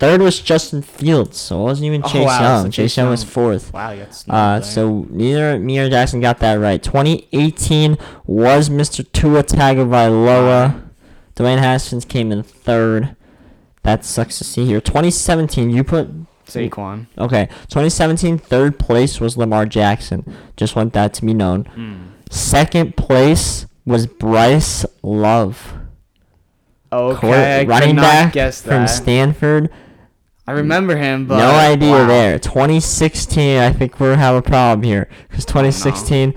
Third 0.00 0.20
was 0.20 0.40
Justin 0.40 0.82
Fields, 0.82 1.38
so 1.38 1.60
it 1.60 1.64
wasn't 1.64 1.86
even 1.86 2.02
Oh, 2.04 2.08
Chase 2.08 2.26
wow, 2.26 2.40
Young. 2.62 2.70
Chase, 2.70 2.96
Young 2.96 3.08
was 3.10 3.22
fourth. 3.24 3.72
wow, 3.72 3.92
you 3.92 4.04
Uh, 4.28 4.60
so 4.60 5.06
neither 5.08 5.58
me 5.58 5.78
or 5.78 5.88
Jackson 5.88 6.20
got 6.20 6.40
that 6.40 6.54
right. 6.54 6.82
2018 6.82 7.96
was 8.26 8.68
Mr. 8.68 9.10
Tua 9.12 9.44
Tagovailoa. 9.44 10.83
Dwayne 11.36 11.58
Haskins 11.58 12.04
came 12.04 12.32
in 12.32 12.42
third. 12.42 13.16
That 13.82 14.04
sucks 14.04 14.38
to 14.38 14.44
see 14.44 14.64
here. 14.64 14.80
2017, 14.80 15.70
you 15.70 15.84
put 15.84 16.08
Saquon. 16.46 17.06
Okay, 17.18 17.46
2017 17.68 18.38
third 18.38 18.78
place 18.78 19.20
was 19.20 19.36
Lamar 19.36 19.66
Jackson. 19.66 20.24
Just 20.56 20.76
want 20.76 20.92
that 20.94 21.12
to 21.14 21.24
be 21.24 21.34
known. 21.34 21.64
Hmm. 21.64 21.94
Second 22.30 22.96
place 22.96 23.66
was 23.84 24.06
Bryce 24.06 24.86
Love. 25.02 25.74
Okay, 26.92 27.20
Court- 27.20 27.36
I 27.36 27.64
running 27.64 27.96
back 27.96 28.32
guess 28.32 28.62
from. 28.62 28.86
Stanford. 28.86 29.70
I 30.46 30.52
remember 30.52 30.96
him, 30.96 31.26
but 31.26 31.38
no 31.38 31.54
idea 31.54 31.92
wow. 31.92 32.06
there. 32.06 32.38
2016, 32.38 33.58
I 33.58 33.72
think 33.72 33.98
we 33.98 34.08
have 34.08 34.34
a 34.34 34.42
problem 34.42 34.82
here 34.82 35.08
because 35.28 35.44
2016. 35.46 36.34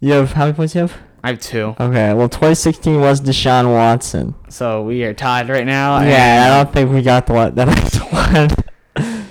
You 0.00 0.12
have 0.12 0.32
how 0.34 0.44
many 0.44 0.54
points 0.54 0.74
you 0.74 0.82
have? 0.82 0.96
I 1.24 1.28
have 1.30 1.40
two, 1.40 1.74
Okay, 1.80 2.14
well 2.14 2.28
2016 2.28 3.00
was 3.00 3.20
Deshaun 3.20 3.72
Watson. 3.72 4.34
so 4.48 4.82
we 4.82 5.02
are 5.04 5.12
tied 5.14 5.48
right 5.48 5.66
now. 5.66 6.00
Yeah, 6.00 6.46
I 6.52 6.62
don't 6.62 6.72
think 6.72 6.90
we 6.92 7.02
got 7.02 7.26
the 7.26 7.32
one, 7.34 7.54
the 7.54 7.64
next 7.74 7.96
one. 7.98 9.24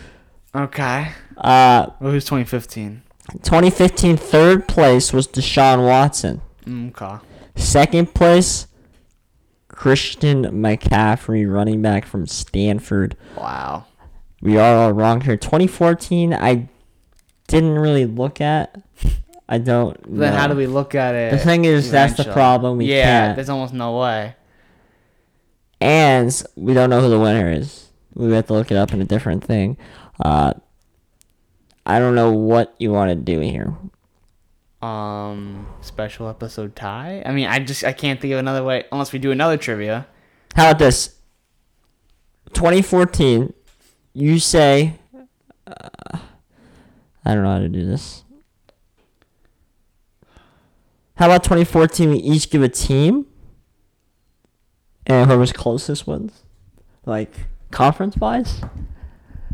Okay. 0.56 1.10
Uh, 1.38 1.88
Well, 2.00 2.12
who's 2.12 2.26
2015? 2.26 3.04
2015 3.44 4.18
third 4.18 4.68
place 4.68 5.14
was 5.14 5.28
Deshaun 5.28 5.86
Watson. 5.86 6.42
Okay. 6.68 7.18
Second 7.56 8.14
place, 8.14 8.68
Christian 9.68 10.44
McCaffrey, 10.46 11.50
running 11.52 11.82
back 11.82 12.06
from 12.06 12.26
Stanford. 12.28 13.16
Wow. 13.38 13.86
We 14.42 14.58
are 14.58 14.76
all 14.76 14.92
wrong 14.94 15.22
here. 15.22 15.38
2014, 15.38 16.34
I 16.34 16.70
didn't 17.48 17.76
really 17.78 18.06
look 18.06 18.40
at. 18.42 18.82
I 19.50 19.58
don't. 19.60 19.98
Then 20.20 20.34
how 20.34 20.48
do 20.48 20.56
we 20.56 20.68
look 20.68 20.94
at 20.96 21.16
it? 21.16 21.32
The 21.32 21.38
thing 21.38 21.66
is, 21.66 21.90
that's 21.90 22.16
the 22.16 22.26
problem. 22.32 22.78
We 22.78 22.86
yeah, 22.86 23.04
can't. 23.04 23.36
there's 23.38 23.50
almost 23.50 23.74
no 23.74 23.98
way. 24.00 24.36
and 25.80 26.44
we 26.56 26.74
don't 26.74 26.90
know 26.90 27.02
who 27.02 27.10
the 27.10 27.20
winner 27.20 27.52
is. 27.52 27.90
We 28.14 28.32
have 28.34 28.48
to 28.48 28.54
look 28.54 28.72
it 28.72 28.78
up 28.78 28.94
in 28.94 29.02
a 29.02 29.06
different 29.06 29.44
thing. 29.44 29.78
Uh, 30.20 30.54
I 31.86 32.00
don't 32.00 32.16
know 32.16 32.32
what 32.32 32.76
you 32.80 32.92
want 32.92 33.10
to 33.12 33.16
do 33.16 33.40
here. 33.40 33.76
Um, 34.82 35.68
special 35.82 36.28
episode 36.28 36.76
tie. 36.76 37.24
I 37.26 37.32
mean, 37.32 37.48
I 37.48 37.60
just 37.60 37.84
I 37.84 37.94
can't 37.94 38.20
think 38.20 38.34
of 38.34 38.40
another 38.40 38.64
way 38.64 38.86
unless 38.92 39.14
we 39.14 39.20
do 39.20 39.32
another 39.32 39.56
trivia. 39.58 40.08
How 40.56 40.72
about 40.72 40.80
this? 40.80 41.16
2014, 42.54 43.54
you 44.14 44.40
say. 44.40 44.96
Uh, 45.66 45.90
I 47.24 47.34
don't 47.34 47.44
know 47.44 47.54
how 47.54 47.60
to 47.60 47.70
do 47.70 47.86
this. 47.86 48.24
How 51.18 51.26
about 51.26 51.44
2014? 51.44 52.10
We 52.12 52.18
each 52.18 52.50
give 52.50 52.62
a 52.62 52.70
team, 52.70 53.26
and 55.06 55.28
whoever's 55.28 55.52
closest 55.52 56.06
wins, 56.08 56.44
like 57.06 57.32
conference 57.72 58.18
wise, 58.18 58.62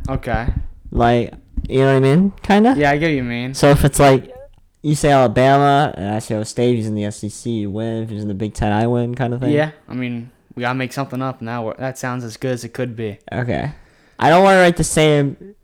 Okay. 0.09 0.47
like 0.91 1.33
you 1.69 1.79
know 1.79 1.85
what 1.93 1.95
I 1.95 1.99
mean, 2.01 2.31
kind 2.43 2.67
of. 2.67 2.77
Yeah, 2.77 2.91
I 2.91 2.97
get 2.97 3.07
what 3.07 3.13
you 3.15 3.23
mean. 3.23 3.53
So 3.53 3.69
if 3.69 3.85
it's 3.85 3.99
like 3.99 4.33
you 4.81 4.95
say 4.95 5.11
Alabama 5.11 5.93
and 5.95 6.09
I 6.13 6.19
say 6.19 6.35
oh 6.35 6.43
State, 6.43 6.75
he's 6.75 6.87
in 6.87 6.95
the 6.95 7.09
SEC, 7.11 7.45
you 7.51 7.71
win. 7.71 8.03
If 8.03 8.09
he's 8.09 8.21
in 8.21 8.27
the 8.27 8.33
Big 8.33 8.53
Ten, 8.53 8.71
I 8.73 8.85
win, 8.87 9.15
kind 9.15 9.33
of 9.33 9.39
thing. 9.39 9.51
Yeah, 9.51 9.71
I 9.87 9.93
mean, 9.93 10.31
we 10.55 10.61
gotta 10.61 10.75
make 10.75 10.91
something 10.91 11.21
up 11.21 11.41
now. 11.41 11.71
That 11.79 11.97
sounds 11.97 12.23
as 12.25 12.35
good 12.35 12.51
as 12.51 12.63
it 12.65 12.73
could 12.73 12.95
be. 12.95 13.19
Okay. 13.31 13.71
I 14.19 14.29
don't 14.29 14.43
want 14.43 14.55
to 14.55 14.59
write 14.59 14.77
the 14.77 14.83
same. 14.83 15.55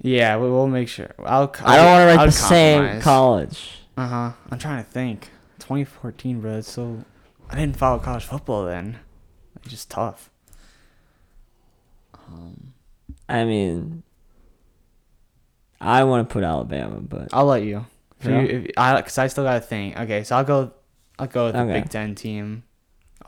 Yeah, 0.00 0.36
we 0.36 0.48
will 0.48 0.66
make 0.68 0.88
sure. 0.88 1.10
I'll. 1.24 1.52
I 1.64 1.76
don't 1.76 1.86
want 1.86 2.10
to 2.10 2.16
write 2.16 2.26
the 2.26 2.32
same 2.32 3.00
college. 3.00 3.78
Uh 3.96 4.08
huh. 4.08 4.32
I'm 4.50 4.58
trying 4.58 4.82
to 4.84 4.90
think. 4.90 5.30
2014, 5.58 6.40
bro. 6.40 6.60
So. 6.62 7.04
I 7.50 7.56
didn't 7.56 7.76
follow 7.76 7.98
college 7.98 8.24
football 8.24 8.64
then. 8.64 8.98
It's 9.56 9.68
just 9.70 9.90
tough. 9.90 10.30
Um, 12.14 12.72
I 13.28 13.44
mean, 13.44 14.02
I 15.80 16.04
want 16.04 16.26
to 16.28 16.32
put 16.32 16.44
Alabama, 16.44 17.00
but 17.00 17.28
I'll 17.32 17.44
let 17.46 17.62
you. 17.64 17.84
If 18.20 18.26
Yeah. 18.26 18.40
you 18.40 18.46
if, 18.68 18.70
I, 18.78 19.02
cause 19.02 19.18
I 19.18 19.26
still 19.26 19.44
gotta 19.44 19.60
think. 19.60 19.98
Okay, 19.98 20.24
so 20.24 20.36
I'll 20.36 20.44
go. 20.44 20.72
I'll 21.18 21.26
go 21.26 21.46
with 21.46 21.54
the 21.54 21.60
Okay. 21.60 21.80
Big 21.80 21.90
Ten 21.90 22.14
team, 22.14 22.62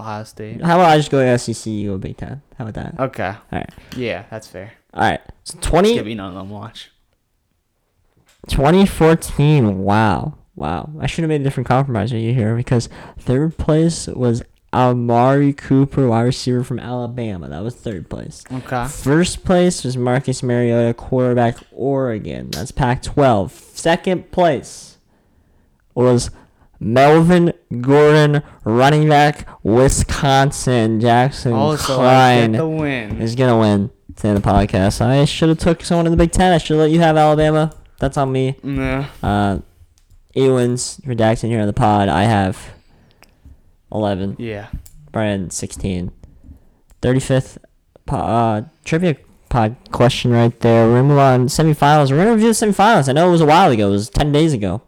Ohio 0.00 0.24
State. 0.24 0.62
how 0.62 0.76
about 0.80 0.90
I 0.90 0.96
just 0.96 1.10
go 1.10 1.36
SEC, 1.36 1.66
you 1.70 1.90
go 1.90 1.98
Big 1.98 2.16
Ten? 2.16 2.40
How 2.56 2.66
about 2.66 2.74
that? 2.96 3.00
Okay. 3.00 3.28
All 3.28 3.38
right. 3.52 3.70
Yeah, 3.96 4.24
that's 4.30 4.46
fair. 4.46 4.72
All 4.94 5.02
right. 5.02 5.20
So 5.44 5.58
20, 5.60 5.94
give 5.94 6.06
me 6.06 6.14
none 6.14 6.28
of 6.28 6.34
them. 6.34 6.48
Watch. 6.50 6.90
2014. 8.48 9.78
Wow. 9.78 10.34
Wow. 10.56 10.90
I 11.00 11.06
should 11.06 11.22
have 11.22 11.28
made 11.28 11.40
a 11.40 11.44
different 11.44 11.66
compromise 11.66 12.12
with 12.12 12.22
you 12.22 12.32
here 12.34 12.54
because 12.56 12.88
third 13.18 13.56
place 13.56 14.06
was 14.06 14.42
Amari 14.72 15.52
Cooper, 15.52 16.08
wide 16.08 16.22
receiver 16.22 16.64
from 16.64 16.78
Alabama. 16.80 17.48
That 17.48 17.62
was 17.62 17.74
third 17.74 18.08
place. 18.10 18.44
Okay. 18.52 18.86
First 18.88 19.44
place 19.44 19.84
was 19.84 19.96
Marcus 19.96 20.42
Mariota, 20.42 20.94
quarterback, 20.94 21.56
Oregon. 21.72 22.50
That's 22.50 22.72
Pac 22.72 23.02
12. 23.02 23.52
Second 23.52 24.30
place 24.32 24.98
was 25.94 26.30
Melvin 26.80 27.52
Gordon, 27.80 28.42
running 28.64 29.08
back, 29.08 29.48
Wisconsin. 29.62 31.00
Jackson 31.00 31.52
Also, 31.52 31.94
I 31.94 31.96
Klein 31.96 32.52
get 32.52 32.58
the 32.58 32.68
win. 32.68 33.22
is 33.22 33.34
going 33.36 33.50
to 33.50 33.56
win 33.56 33.90
today 34.16 34.30
in 34.30 34.34
the 34.34 34.40
podcast. 34.40 35.00
I 35.00 35.24
should 35.24 35.48
have 35.50 35.58
took 35.58 35.82
someone 35.84 36.06
in 36.06 36.10
the 36.12 36.16
Big 36.18 36.32
Ten. 36.32 36.52
I 36.52 36.58
should 36.58 36.74
have 36.76 36.80
let 36.86 36.90
you 36.90 37.00
have 37.00 37.16
Alabama. 37.16 37.72
That's 38.00 38.16
on 38.16 38.32
me. 38.32 38.56
Nah. 38.62 39.06
Uh, 39.22 39.58
wins 40.34 41.00
for 41.04 41.14
Jackson 41.14 41.50
here 41.50 41.60
on 41.60 41.66
the 41.66 41.72
pod. 41.72 42.08
I 42.08 42.24
have 42.24 42.72
11. 43.92 44.36
Yeah. 44.38 44.68
Brian 45.12 45.50
16. 45.50 46.10
35th 47.02 47.58
po- 48.06 48.16
uh, 48.16 48.62
trivia 48.84 49.16
pod 49.48 49.76
question 49.92 50.32
right 50.32 50.58
there. 50.60 50.86
We're 50.86 50.94
going 50.94 51.04
to 51.04 51.08
move 51.10 51.18
on. 51.18 51.46
Semifinals. 51.46 52.10
We're 52.10 52.16
going 52.16 52.28
to 52.28 52.34
review 52.34 52.48
the 52.52 52.66
semifinals. 52.66 53.08
I 53.08 53.12
know 53.12 53.28
it 53.28 53.32
was 53.32 53.40
a 53.40 53.46
while 53.46 53.70
ago. 53.70 53.88
It 53.88 53.92
was 53.92 54.10
10 54.10 54.32
days 54.32 54.52
ago. 54.52 54.82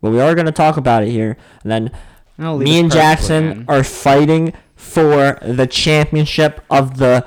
But 0.00 0.10
we 0.10 0.20
are 0.20 0.34
going 0.34 0.46
to 0.46 0.52
talk 0.52 0.76
about 0.76 1.04
it 1.04 1.10
here. 1.10 1.36
And 1.62 1.70
then 1.70 1.90
me 2.58 2.80
and 2.80 2.90
Jackson 2.90 3.44
in. 3.52 3.64
are 3.68 3.84
fighting 3.84 4.52
for 4.74 5.38
the 5.42 5.66
championship 5.66 6.60
of 6.68 6.98
the 6.98 7.24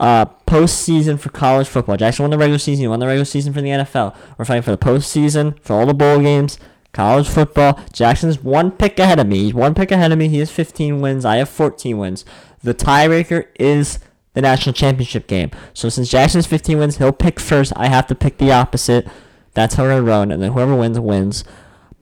uh, 0.00 0.24
postseason 0.46 1.20
for 1.20 1.28
college 1.28 1.68
football. 1.68 1.96
Jackson 1.96 2.24
won 2.24 2.30
the 2.30 2.38
regular 2.38 2.58
season. 2.58 2.82
He 2.82 2.88
won 2.88 2.98
the 2.98 3.06
regular 3.06 3.26
season 3.26 3.52
for 3.52 3.60
the 3.60 3.68
NFL. 3.68 4.16
We're 4.38 4.46
fighting 4.46 4.62
for 4.62 4.70
the 4.70 4.78
postseason 4.78 5.60
for 5.60 5.74
all 5.74 5.86
the 5.86 5.94
bowl 5.94 6.18
games. 6.20 6.58
College 6.92 7.28
football. 7.28 7.78
Jackson's 7.92 8.42
one 8.42 8.72
pick 8.72 8.98
ahead 8.98 9.20
of 9.20 9.26
me. 9.26 9.44
He's 9.44 9.54
one 9.54 9.74
pick 9.74 9.92
ahead 9.92 10.10
of 10.10 10.18
me. 10.18 10.28
He 10.28 10.38
has 10.38 10.50
15 10.50 11.00
wins. 11.00 11.24
I 11.24 11.36
have 11.36 11.48
14 11.48 11.98
wins. 11.98 12.24
The 12.62 12.74
tiebreaker 12.74 13.46
is 13.60 14.00
the 14.32 14.40
national 14.40 14.72
championship 14.72 15.26
game. 15.26 15.50
So 15.74 15.88
since 15.88 16.08
Jackson's 16.08 16.46
15 16.46 16.78
wins, 16.78 16.96
he'll 16.96 17.12
pick 17.12 17.38
first. 17.38 17.72
I 17.76 17.88
have 17.88 18.06
to 18.08 18.14
pick 18.14 18.38
the 18.38 18.50
opposite. 18.50 19.06
That's 19.52 19.74
how 19.74 19.84
we're 19.84 19.90
gonna 19.90 20.02
run, 20.02 20.30
and 20.30 20.42
then 20.42 20.52
whoever 20.52 20.74
wins 20.74 20.98
wins. 20.98 21.44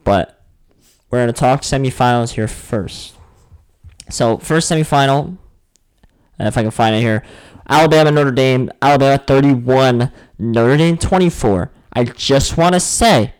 But 0.03 0.41
we're 1.09 1.19
gonna 1.21 1.33
talk 1.33 1.61
semifinals 1.61 2.33
here 2.33 2.47
first. 2.47 3.15
So 4.09 4.37
first 4.37 4.71
semifinal, 4.71 5.37
if 6.39 6.57
I 6.57 6.61
can 6.61 6.71
find 6.71 6.95
it 6.95 7.01
here, 7.01 7.23
Alabama 7.69 8.11
Notre 8.11 8.31
Dame. 8.31 8.71
Alabama 8.81 9.21
31, 9.25 10.11
Notre 10.39 10.77
Dame 10.77 10.97
24. 10.97 11.71
I 11.93 12.03
just 12.03 12.57
want 12.57 12.73
to 12.73 12.79
say, 12.79 13.33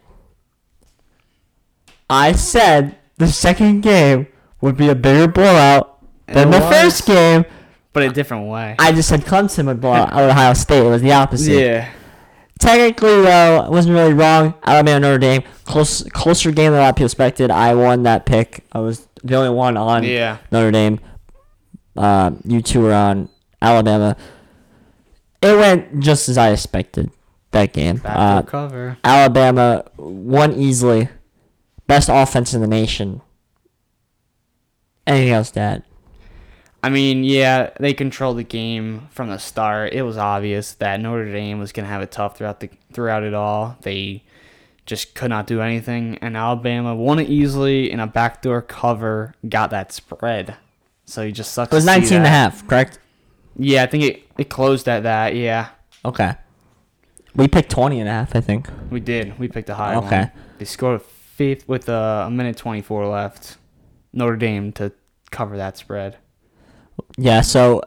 I 2.10 2.32
said 2.34 2.98
the 3.18 3.28
second 3.28 3.82
game 3.82 4.28
would 4.62 4.78
be 4.78 4.90
a 4.90 4.96
bigger 4.96 5.28
blowout 5.32 6.00
than 6.28 6.52
the 6.52 6.60
was. 6.60 6.70
first 6.74 7.06
game. 7.06 7.46
but 7.94 8.04
a 8.04 8.10
different 8.10 8.48
way. 8.48 8.76
I 8.80 8.92
just 8.92 9.10
said 9.10 9.22
Clemson 9.22 9.66
would 9.68 9.82
blow 9.82 9.94
out 9.94 10.14
Ohio 10.18 10.54
State. 10.54 10.86
It 10.86 10.90
was 10.90 11.02
the 11.02 11.12
opposite. 11.12 11.54
yeah. 11.60 11.90
Technically, 12.60 13.22
though, 13.22 13.62
I 13.66 13.70
wasn't 13.70 13.96
really 13.96 14.14
wrong. 14.14 14.54
Alabama 14.66 15.00
Notre 15.00 15.18
Dame, 15.18 15.44
close, 15.64 16.04
closer 16.12 16.52
game 16.52 16.72
than 16.72 16.82
a 16.82 16.84
lot 16.84 16.90
of 16.90 16.96
people 16.98 17.06
expected. 17.06 17.52
I 17.52 17.74
won 17.74 18.04
that 18.04 18.26
pick. 18.26 18.66
I 18.74 18.80
was 18.80 19.08
the 19.24 19.36
only 19.36 19.50
one 19.52 19.78
on 19.78 20.04
Yeah. 20.04 20.38
Notre 20.52 20.72
Dame. 20.72 21.00
Uh, 21.96 22.32
you 22.44 22.62
two 22.62 22.82
were 22.82 22.94
on 22.94 23.30
Alabama. 23.62 24.16
It 25.42 25.56
went 25.58 26.00
just 26.02 26.28
as 26.30 26.38
I 26.38 26.52
expected 26.52 27.12
that 27.52 27.74
game. 27.74 27.98
Back 27.98 28.16
Uh, 28.18 28.42
cover. 28.44 28.98
Alabama 29.04 29.86
won 29.98 30.54
easily. 30.54 31.10
Best 31.88 32.10
offense 32.12 32.54
in 32.54 32.62
the 32.62 32.68
nation. 32.68 33.22
Anything 35.08 35.30
else, 35.34 35.52
Dad? 35.52 35.84
I 36.84 36.90
mean, 36.90 37.24
yeah, 37.24 37.72
they 37.80 37.94
controlled 37.94 38.38
the 38.38 38.44
game 38.44 39.08
from 39.12 39.30
the 39.30 39.38
start. 39.38 39.92
It 39.94 40.04
was 40.04 40.18
obvious 40.18 40.74
that 40.76 41.00
Notre 41.02 41.26
Dame 41.32 41.60
was 41.60 41.72
gonna 41.72 41.88
have 41.88 42.02
it 42.02 42.12
tough 42.12 42.38
throughout 42.38 42.60
the 42.62 42.70
throughout 42.94 43.24
it 43.24 43.34
all. 43.34 43.76
They 43.82 44.24
just 44.86 45.14
could 45.14 45.30
not 45.30 45.46
do 45.46 45.62
anything, 45.62 46.18
and 46.22 46.38
Alabama 46.38 46.96
won 46.96 47.20
it 47.20 47.28
easily 47.28 47.92
in 47.92 48.00
a 48.00 48.08
backdoor 48.08 48.62
cover. 48.62 49.34
Got 49.48 49.72
that 49.72 49.92
spread, 49.92 50.56
so 51.06 51.22
you 51.24 51.32
just 51.34 51.54
sucks. 51.54 51.72
It 51.74 51.76
was 51.76 51.86
to 51.86 51.92
see 51.92 52.00
19 52.00 52.18
and 52.18 52.26
a 52.26 52.30
half, 52.30 52.66
correct? 52.66 53.00
Yeah, 53.60 53.84
I 53.84 53.86
think 53.88 54.04
it, 54.06 54.24
it 54.38 54.50
closed 54.50 54.88
at 54.88 55.04
that. 55.04 55.36
Yeah, 55.36 55.68
Okay. 56.06 56.34
We 57.36 57.48
picked 57.48 57.70
20 57.70 58.00
and 58.00 58.10
a 58.10 58.12
half, 58.12 58.36
I 58.36 58.42
think. 58.42 58.68
we 58.90 59.00
did. 59.00 59.38
We 59.38 59.48
picked 59.50 59.70
a 59.70 59.76
high 59.76 59.96
one. 59.96 60.06
Okay. 60.08 60.32
They 60.58 60.66
scored 60.66 60.96
a 60.96 61.04
fifth 61.04 61.68
with 61.68 61.88
uh, 61.88 62.24
a 62.28 62.32
minute 62.32 62.58
twenty 62.58 62.82
four 62.82 63.06
left. 63.08 63.58
Notre 64.14 64.36
Dame 64.36 64.72
to 64.74 64.92
cover 65.30 65.56
that 65.58 65.78
spread. 65.78 66.18
Yeah, 67.18 67.42
so 67.42 67.82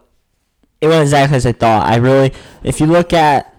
it 0.80 0.86
went 0.88 1.02
exactly 1.02 1.36
as 1.36 1.44
I 1.46 1.52
thought. 1.52 1.86
I 1.86 1.96
really, 1.96 2.32
if 2.62 2.80
you 2.80 2.86
look 2.86 3.12
at 3.12 3.51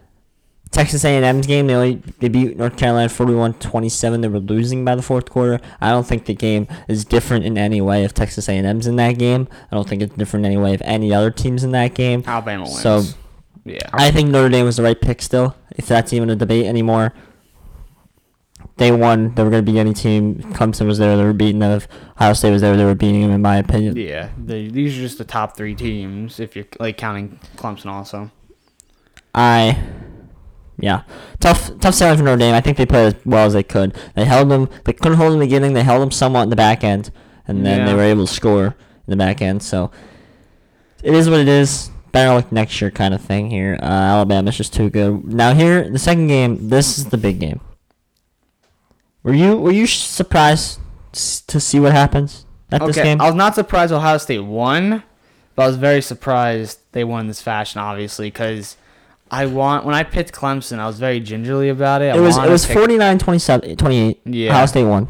Texas 0.73 1.05
A&M's 1.05 1.47
game, 1.47 1.67
they 1.67 1.75
only 1.75 1.95
they 2.19 2.27
beat 2.27 2.57
North 2.57 2.75
Carolina 2.77 3.07
41-27. 3.07 4.21
They 4.21 4.27
were 4.27 4.39
losing 4.39 4.83
by 4.83 4.95
the 4.95 5.01
fourth 5.01 5.29
quarter. 5.29 5.59
I 5.79 5.91
don't 5.91 6.05
think 6.05 6.25
the 6.25 6.33
game 6.33 6.67
is 6.87 7.05
different 7.05 7.45
in 7.45 7.57
any 7.57 7.79
way 7.79 8.03
if 8.03 8.13
Texas 8.13 8.49
A&M's 8.49 8.87
in 8.87 8.95
that 8.97 9.13
game. 9.13 9.47
I 9.71 9.75
don't 9.75 9.87
think 9.87 10.01
it's 10.01 10.15
different 10.15 10.45
in 10.45 10.51
any 10.51 10.61
way 10.61 10.73
if 10.73 10.81
any 10.83 11.13
other 11.13 11.31
teams 11.31 11.63
in 11.63 11.71
that 11.71 11.93
game. 11.93 12.23
Alabama 12.25 12.63
wins. 12.63 12.81
So 12.81 13.03
yeah. 13.65 13.87
I 13.93 14.11
think 14.11 14.29
Notre 14.29 14.49
Dame 14.49 14.65
was 14.65 14.77
the 14.77 14.83
right 14.83 14.99
pick 14.99 15.21
still, 15.21 15.55
if 15.75 15.85
that's 15.85 16.11
even 16.11 16.29
a 16.29 16.35
debate 16.35 16.65
anymore. 16.65 17.13
They 18.77 18.91
won. 18.91 19.35
They 19.35 19.43
were 19.43 19.51
going 19.51 19.63
to 19.63 19.71
beat 19.71 19.77
any 19.77 19.93
team. 19.93 20.35
Clemson 20.53 20.87
was 20.87 20.97
there. 20.97 21.15
They 21.15 21.23
were 21.23 21.33
beating 21.33 21.59
them. 21.59 21.73
If 21.73 21.87
Ohio 22.15 22.33
State 22.33 22.51
was 22.51 22.61
there, 22.61 22.75
they 22.75 22.85
were 22.85 22.95
beating 22.95 23.21
them, 23.21 23.29
in 23.29 23.41
my 23.41 23.57
opinion. 23.57 23.95
Yeah, 23.95 24.29
they, 24.35 24.67
these 24.67 24.97
are 24.97 25.01
just 25.01 25.19
the 25.19 25.25
top 25.25 25.55
three 25.55 25.75
teams 25.75 26.39
if 26.39 26.55
you're 26.55 26.65
like 26.79 26.97
counting 26.97 27.39
Clemson 27.55 27.85
also. 27.85 28.31
I, 29.35 29.79
yeah, 30.79 31.03
tough, 31.39 31.71
tough 31.79 31.93
selling 31.93 32.17
for 32.17 32.23
Notre 32.23 32.37
Dame. 32.37 32.55
I 32.55 32.61
think 32.61 32.77
they 32.77 32.85
played 32.85 33.15
as 33.15 33.25
well 33.25 33.45
as 33.45 33.53
they 33.53 33.63
could. 33.63 33.95
They 34.15 34.25
held 34.25 34.49
them. 34.49 34.69
They 34.85 34.93
couldn't 34.93 35.17
hold 35.17 35.31
them 35.31 35.35
in 35.35 35.39
the 35.39 35.45
beginning. 35.45 35.73
They 35.73 35.83
held 35.83 36.01
them 36.01 36.11
somewhat 36.11 36.43
in 36.43 36.49
the 36.49 36.55
back 36.55 36.83
end, 36.83 37.11
and 37.47 37.65
then 37.65 37.85
they 37.85 37.93
were 37.93 38.01
able 38.01 38.25
to 38.25 38.33
score 38.33 38.75
in 39.07 39.11
the 39.11 39.15
back 39.15 39.41
end. 39.41 39.61
So 39.61 39.91
it 41.03 41.13
is 41.13 41.29
what 41.29 41.39
it 41.39 41.47
is. 41.47 41.89
Better 42.11 42.33
luck 42.33 42.51
next 42.51 42.79
year, 42.79 42.91
kind 42.91 43.13
of 43.13 43.21
thing. 43.21 43.49
Here, 43.49 43.77
uh, 43.81 43.85
Alabama's 43.85 44.57
just 44.57 44.73
too 44.73 44.89
good. 44.89 45.25
Now 45.25 45.53
here, 45.53 45.89
the 45.89 45.99
second 45.99 46.27
game. 46.27 46.69
This 46.69 46.97
is 46.97 47.05
the 47.05 47.17
big 47.17 47.39
game. 47.39 47.59
Were 49.23 49.33
you 49.33 49.57
were 49.57 49.71
you 49.71 49.87
surprised 49.87 50.79
to 51.13 51.59
see 51.59 51.79
what 51.79 51.91
happens 51.91 52.45
at 52.71 52.85
this 52.85 52.97
Okay, 52.97 53.09
game? 53.09 53.21
I 53.21 53.25
was 53.25 53.35
not 53.35 53.55
surprised 53.55 53.93
Ohio 53.93 54.17
State 54.17 54.39
won, 54.39 55.03
but 55.55 55.63
I 55.63 55.67
was 55.67 55.77
very 55.77 56.01
surprised 56.01 56.79
they 56.91 57.03
won 57.03 57.27
this 57.27 57.41
fashion. 57.41 57.79
Obviously, 57.79 58.27
because 58.27 58.77
I 59.31 59.45
want 59.47 59.85
when 59.85 59.95
I 59.95 60.03
picked 60.03 60.31
Clemson, 60.33 60.79
I 60.79 60.85
was 60.87 60.99
very 60.99 61.19
gingerly 61.19 61.69
about 61.69 62.01
it. 62.01 62.13
I 62.13 62.17
it 62.17 62.21
was 62.21 62.37
it 62.37 62.49
was 62.49 62.63
to 62.63 62.67
pick- 62.67 62.77
49-27 62.89 63.77
28. 63.77 64.21
Yeah. 64.25 64.49
Ohio 64.51 64.65
State 64.67 64.83
won. 64.83 65.07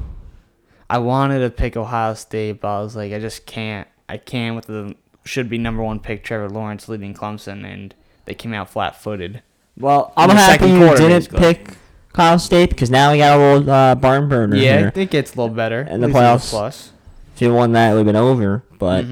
I 0.89 0.97
wanted 0.99 1.39
to 1.39 1.49
pick 1.49 1.75
Ohio 1.75 2.13
State, 2.13 2.61
but 2.61 2.67
I 2.67 2.81
was 2.81 2.95
like, 2.95 3.11
I 3.13 3.19
just 3.19 3.45
can't. 3.45 3.87
I 4.07 4.17
can't 4.17 4.55
with 4.55 4.67
the 4.67 4.95
should 5.25 5.49
be 5.49 5.57
number 5.57 5.81
one 5.83 5.99
pick 5.99 6.23
Trevor 6.23 6.49
Lawrence 6.49 6.87
leading 6.87 7.13
Clemson, 7.13 7.65
and 7.65 7.95
they 8.25 8.33
came 8.33 8.53
out 8.53 8.69
flat 8.69 9.01
footed. 9.01 9.41
Well, 9.77 10.13
I'm 10.15 10.29
happy 10.29 10.67
you 10.69 10.77
quarter, 10.79 10.97
didn't 10.97 11.31
basically. 11.31 11.39
pick 11.39 11.77
Ohio 12.13 12.37
State 12.37 12.69
because 12.69 12.91
now 12.91 13.11
we 13.11 13.17
got 13.17 13.37
a 13.37 13.41
little 13.41 13.69
uh, 13.69 13.95
barn 13.95 14.29
burner 14.29 14.55
Yeah, 14.55 14.77
here. 14.79 14.91
it 14.95 15.09
gets 15.09 15.33
a 15.33 15.37
little 15.41 15.55
better. 15.55 15.81
In 15.81 16.01
the 16.01 16.07
At 16.07 16.13
least 16.13 16.15
it's 16.15 16.15
a 16.15 16.19
playoffs. 16.19 16.49
plus. 16.51 16.91
If 17.35 17.41
you 17.41 17.53
won 17.53 17.71
that, 17.71 17.89
it 17.89 17.93
would 17.95 17.99
have 17.99 18.05
been 18.05 18.15
over. 18.15 18.63
But 18.77 19.05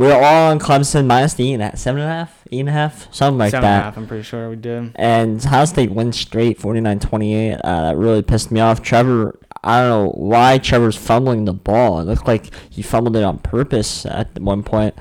Mhm. 0.00 0.06
we're 0.08 0.22
all 0.24 0.50
on 0.50 0.58
Clemson 0.58 1.06
minus 1.06 1.34
the 1.34 1.50
eight 1.50 1.54
and 1.54 1.62
a 1.62 1.66
half, 1.66 1.76
seven 1.78 2.00
and 2.00 2.10
a 2.10 2.14
half, 2.14 2.44
eight 2.50 2.60
and 2.60 2.68
a 2.68 2.72
half, 2.72 3.08
something 3.12 3.38
like 3.38 3.50
Seven 3.50 3.64
and 3.66 3.74
a 3.74 3.78
that. 3.78 3.84
half, 3.84 3.96
I'm 3.96 4.06
pretty 4.06 4.22
sure 4.22 4.48
we 4.50 4.56
did. 4.56 4.92
And 4.96 5.44
Ohio 5.44 5.64
State 5.66 5.90
wins 5.92 6.18
straight, 6.18 6.58
49-28. 6.58 7.58
Uh, 7.62 7.82
that 7.82 7.96
really 7.96 8.22
pissed 8.22 8.50
me 8.50 8.60
off. 8.60 8.82
Trevor, 8.82 9.38
I 9.62 9.80
don't 9.82 9.88
know 10.06 10.10
why 10.12 10.58
Trevor's 10.58 10.96
fumbling 10.96 11.44
the 11.44 11.52
ball. 11.52 12.00
It 12.00 12.04
looked 12.04 12.26
like 12.26 12.50
he 12.70 12.82
fumbled 12.82 13.16
it 13.16 13.22
on 13.24 13.38
purpose 13.38 14.06
at 14.06 14.38
one 14.38 14.62
point. 14.62 14.94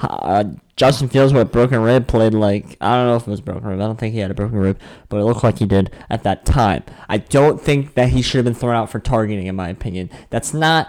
Uh, 0.00 0.44
Justin 0.74 1.08
Fields 1.08 1.32
with 1.32 1.42
a 1.42 1.44
broken 1.44 1.80
rib 1.80 2.08
played 2.08 2.34
like 2.34 2.76
I 2.80 2.96
don't 2.96 3.06
know 3.06 3.16
if 3.16 3.22
it 3.28 3.30
was 3.30 3.40
broken 3.40 3.68
rib. 3.68 3.78
I 3.80 3.84
don't 3.84 4.00
think 4.00 4.14
he 4.14 4.20
had 4.20 4.30
a 4.32 4.34
broken 4.34 4.58
rib, 4.58 4.78
but 5.08 5.18
it 5.18 5.24
looked 5.24 5.44
like 5.44 5.58
he 5.58 5.66
did 5.66 5.90
at 6.10 6.24
that 6.24 6.44
time. 6.44 6.82
I 7.08 7.18
don't 7.18 7.60
think 7.60 7.94
that 7.94 8.08
he 8.08 8.20
should 8.22 8.38
have 8.38 8.44
been 8.46 8.54
thrown 8.54 8.74
out 8.74 8.90
for 8.90 8.98
targeting, 8.98 9.46
in 9.46 9.54
my 9.54 9.68
opinion. 9.68 10.10
That's 10.30 10.52
not. 10.52 10.88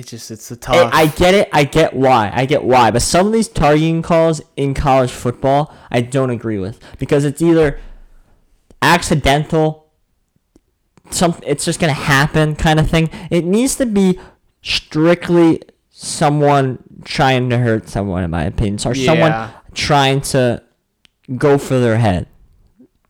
It's 0.00 0.10
just 0.10 0.30
it's 0.30 0.50
I, 0.50 0.56
tough. 0.56 0.94
I 0.94 1.06
get 1.06 1.34
it. 1.34 1.48
I 1.52 1.64
get 1.64 1.94
why. 1.94 2.30
I 2.34 2.46
get 2.46 2.64
why. 2.64 2.90
But 2.90 3.02
some 3.02 3.26
of 3.26 3.32
these 3.32 3.48
targeting 3.48 4.02
calls 4.02 4.40
in 4.56 4.74
college 4.74 5.10
football, 5.10 5.74
I 5.90 6.00
don't 6.00 6.30
agree 6.30 6.58
with 6.58 6.80
because 6.98 7.24
it's 7.24 7.42
either 7.42 7.78
accidental, 8.80 9.92
some 11.10 11.38
it's 11.46 11.64
just 11.64 11.80
gonna 11.80 11.92
happen 11.92 12.56
kind 12.56 12.80
of 12.80 12.88
thing. 12.88 13.10
It 13.30 13.44
needs 13.44 13.76
to 13.76 13.86
be 13.86 14.18
strictly 14.62 15.62
someone 15.90 16.82
trying 17.04 17.50
to 17.50 17.58
hurt 17.58 17.88
someone, 17.88 18.24
in 18.24 18.30
my 18.30 18.44
opinion, 18.44 18.78
or 18.86 18.94
someone 18.94 19.50
trying 19.74 20.22
to 20.22 20.62
go 21.36 21.58
for 21.58 21.78
their 21.78 21.98
head. 21.98 22.26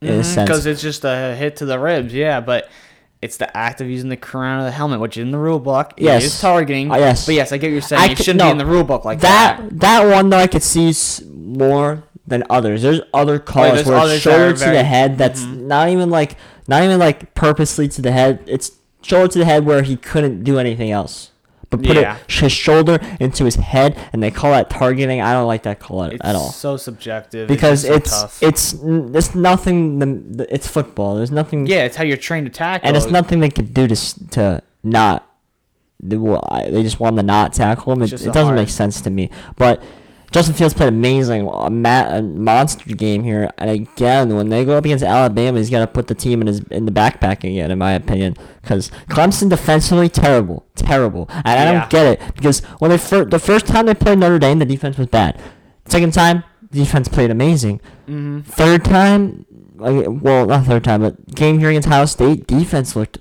In 0.00 0.08
a 0.08 0.12
mm-hmm, 0.12 0.22
sense, 0.22 0.48
because 0.48 0.66
it's 0.66 0.80
just 0.80 1.04
a 1.04 1.36
hit 1.36 1.56
to 1.56 1.66
the 1.66 1.78
ribs, 1.78 2.14
yeah. 2.14 2.40
But 2.40 2.68
it's 3.22 3.36
the 3.36 3.54
act 3.56 3.80
of 3.80 3.88
using 3.88 4.08
the 4.08 4.16
crown 4.16 4.60
of 4.60 4.64
the 4.64 4.70
helmet, 4.70 4.98
which 5.00 5.16
in 5.16 5.30
the 5.30 5.38
rule 5.38 5.58
book. 5.58 5.92
Yes. 5.98 6.24
is 6.24 6.40
targeting. 6.40 6.90
Uh, 6.90 6.96
yes. 6.96 7.26
but 7.26 7.34
yes, 7.34 7.52
I 7.52 7.58
get 7.58 7.68
what 7.68 7.72
you're 7.72 7.80
saying. 7.82 8.00
I 8.02 8.06
it 8.06 8.16
could- 8.16 8.24
shouldn't 8.24 8.38
no, 8.38 8.46
be 8.46 8.50
in 8.52 8.58
the 8.58 8.66
rule 8.66 8.84
book 8.84 9.04
like 9.04 9.20
that 9.20 9.58
that. 9.58 9.80
that 9.80 10.10
one 10.10 10.30
though 10.30 10.38
I 10.38 10.46
could 10.46 10.62
see 10.62 10.92
more 11.30 12.04
than 12.26 12.44
others. 12.48 12.82
There's 12.82 13.00
other 13.12 13.38
calls 13.38 13.74
there's 13.74 13.86
where 13.86 14.14
it's 14.14 14.22
shoulder 14.22 14.52
to 14.52 14.58
very- 14.58 14.76
the 14.76 14.84
head. 14.84 15.18
That's 15.18 15.42
Mhm. 15.42 15.62
not 15.66 15.88
even 15.88 16.08
like 16.10 16.36
not 16.68 16.82
even 16.84 16.98
like 16.98 17.34
purposely 17.34 17.88
to 17.88 18.00
the 18.02 18.12
head. 18.12 18.38
It's 18.46 18.70
shoulder 19.02 19.28
to 19.32 19.38
the 19.40 19.44
head 19.44 19.64
where 19.66 19.82
he 19.82 19.96
couldn't 19.96 20.44
do 20.44 20.58
anything 20.58 20.90
else, 20.90 21.30
but 21.70 21.82
put 21.82 21.96
Yeah. 21.96 22.16
it, 22.16 22.30
his 22.32 22.52
shoulder 22.52 22.98
into 23.20 23.44
his 23.44 23.54
head, 23.54 23.96
and 24.12 24.22
they 24.22 24.30
call 24.30 24.50
that 24.50 24.68
targeting. 24.70 25.20
I 25.20 25.32
don't 25.32 25.46
like 25.46 25.62
that 25.62 25.78
call 25.78 26.02
at, 26.04 26.10
all. 26.10 26.14
It's 26.16 26.24
at 26.24 26.34
all 26.34 26.50
so 26.50 26.76
subjective 26.76 27.48
because 27.48 27.84
just 27.84 28.06
so 28.10 28.24
it's 28.42 28.42
it's 28.42 28.82
it's 29.14 29.34
nothing. 29.34 29.98
The, 30.00 30.06
the, 30.44 30.54
it's 30.54 30.66
football. 30.68 31.14
There's 31.16 31.30
nothing. 31.30 31.66
yeah, 31.66 31.84
it's 31.84 31.96
how 31.96 32.04
you're 32.04 32.16
trained 32.16 32.46
to 32.46 32.52
tackle. 32.52 32.86
and 32.88 32.96
it's 32.96 33.06
nothing 33.06 33.40
they 33.40 33.50
could 33.50 33.72
do 33.72 33.86
to 33.86 33.96
to 34.30 34.62
not. 34.82 35.26
They, 36.02 36.16
well, 36.16 36.46
I- 36.50 36.70
they 36.70 36.82
just 36.82 36.98
want 36.98 37.16
to 37.16 37.22
not 37.22 37.52
tackle 37.52 37.92
him. 37.92 38.02
It, 38.02 38.12
it 38.12 38.18
doesn't 38.18 38.34
hard- 38.44 38.56
make 38.56 38.70
sense 38.70 39.00
to 39.02 39.10
me. 39.10 39.30
But 39.56 39.82
Justin 40.32 40.54
Fields 40.54 40.74
played 40.74 40.88
amazing, 40.90 41.48
a, 41.48 41.68
ma- 41.70 42.06
a 42.08 42.22
monster 42.22 42.94
game 42.94 43.24
here. 43.24 43.50
And 43.58 43.68
again, 43.68 44.36
when 44.36 44.48
they 44.48 44.64
go 44.64 44.76
up 44.78 44.84
against 44.84 45.02
Alabama, 45.02 45.58
he's 45.58 45.70
got 45.70 45.80
to 45.80 45.86
put 45.88 46.06
the 46.06 46.14
team 46.14 46.40
in 46.40 46.46
his 46.46 46.60
in 46.70 46.86
the 46.86 46.92
backpack 46.92 47.38
again, 47.42 47.70
in 47.70 47.78
my 47.78 47.92
opinion. 47.92 48.36
Because 48.62 48.90
Clemson 49.08 49.48
defensively 49.50 50.08
terrible, 50.08 50.64
terrible, 50.76 51.26
and 51.30 51.46
I 51.48 51.54
Yeah. 51.64 51.72
don't 51.80 51.90
get 51.90 52.06
it. 52.06 52.34
Because 52.36 52.60
when 52.78 52.90
they 52.92 52.98
fir- 52.98 53.24
the 53.24 53.38
first 53.40 53.66
time 53.66 53.86
they 53.86 53.94
played 53.94 54.18
Notre 54.18 54.38
Dame, 54.38 54.60
the 54.60 54.64
defense 54.66 54.96
was 54.98 55.08
bad. 55.08 55.40
Second 55.86 56.12
time, 56.12 56.44
the 56.70 56.78
defense 56.78 57.08
played 57.08 57.30
amazing. 57.32 57.80
hmm 58.06 58.40
Third 58.42 58.84
time, 58.84 59.46
like, 59.76 60.06
well, 60.08 60.46
not 60.46 60.64
third 60.64 60.84
time, 60.84 61.00
but 61.00 61.34
game 61.34 61.58
here 61.58 61.70
against 61.70 61.88
Ohio 61.88 62.04
State, 62.06 62.46
defense 62.46 62.94
looked 62.94 63.18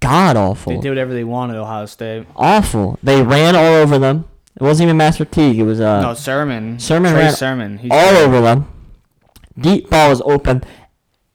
god 0.00 0.36
awful. 0.36 0.72
They 0.74 0.80
did 0.80 0.90
whatever 0.90 1.12
they 1.12 1.24
wanted. 1.24 1.56
Ohio 1.56 1.86
State. 1.86 2.26
Awful. 2.36 2.98
They 3.02 3.22
ran 3.22 3.56
all 3.56 3.74
over 3.74 3.98
them. 3.98 4.26
It 4.60 4.62
wasn't 4.64 4.88
even 4.88 4.96
Master 4.96 5.24
Teague. 5.24 5.58
It 5.58 5.62
was 5.62 5.80
uh, 5.80 6.00
no, 6.00 6.14
Sermon. 6.14 6.78
Sermon 6.78 7.12
Trey 7.12 7.22
ran 7.24 7.32
Sermon. 7.34 7.78
He's 7.78 7.90
all 7.92 8.16
over 8.16 8.40
them. 8.40 8.66
Deep 9.58 9.88
ball 9.88 10.10
was 10.10 10.20
open 10.24 10.64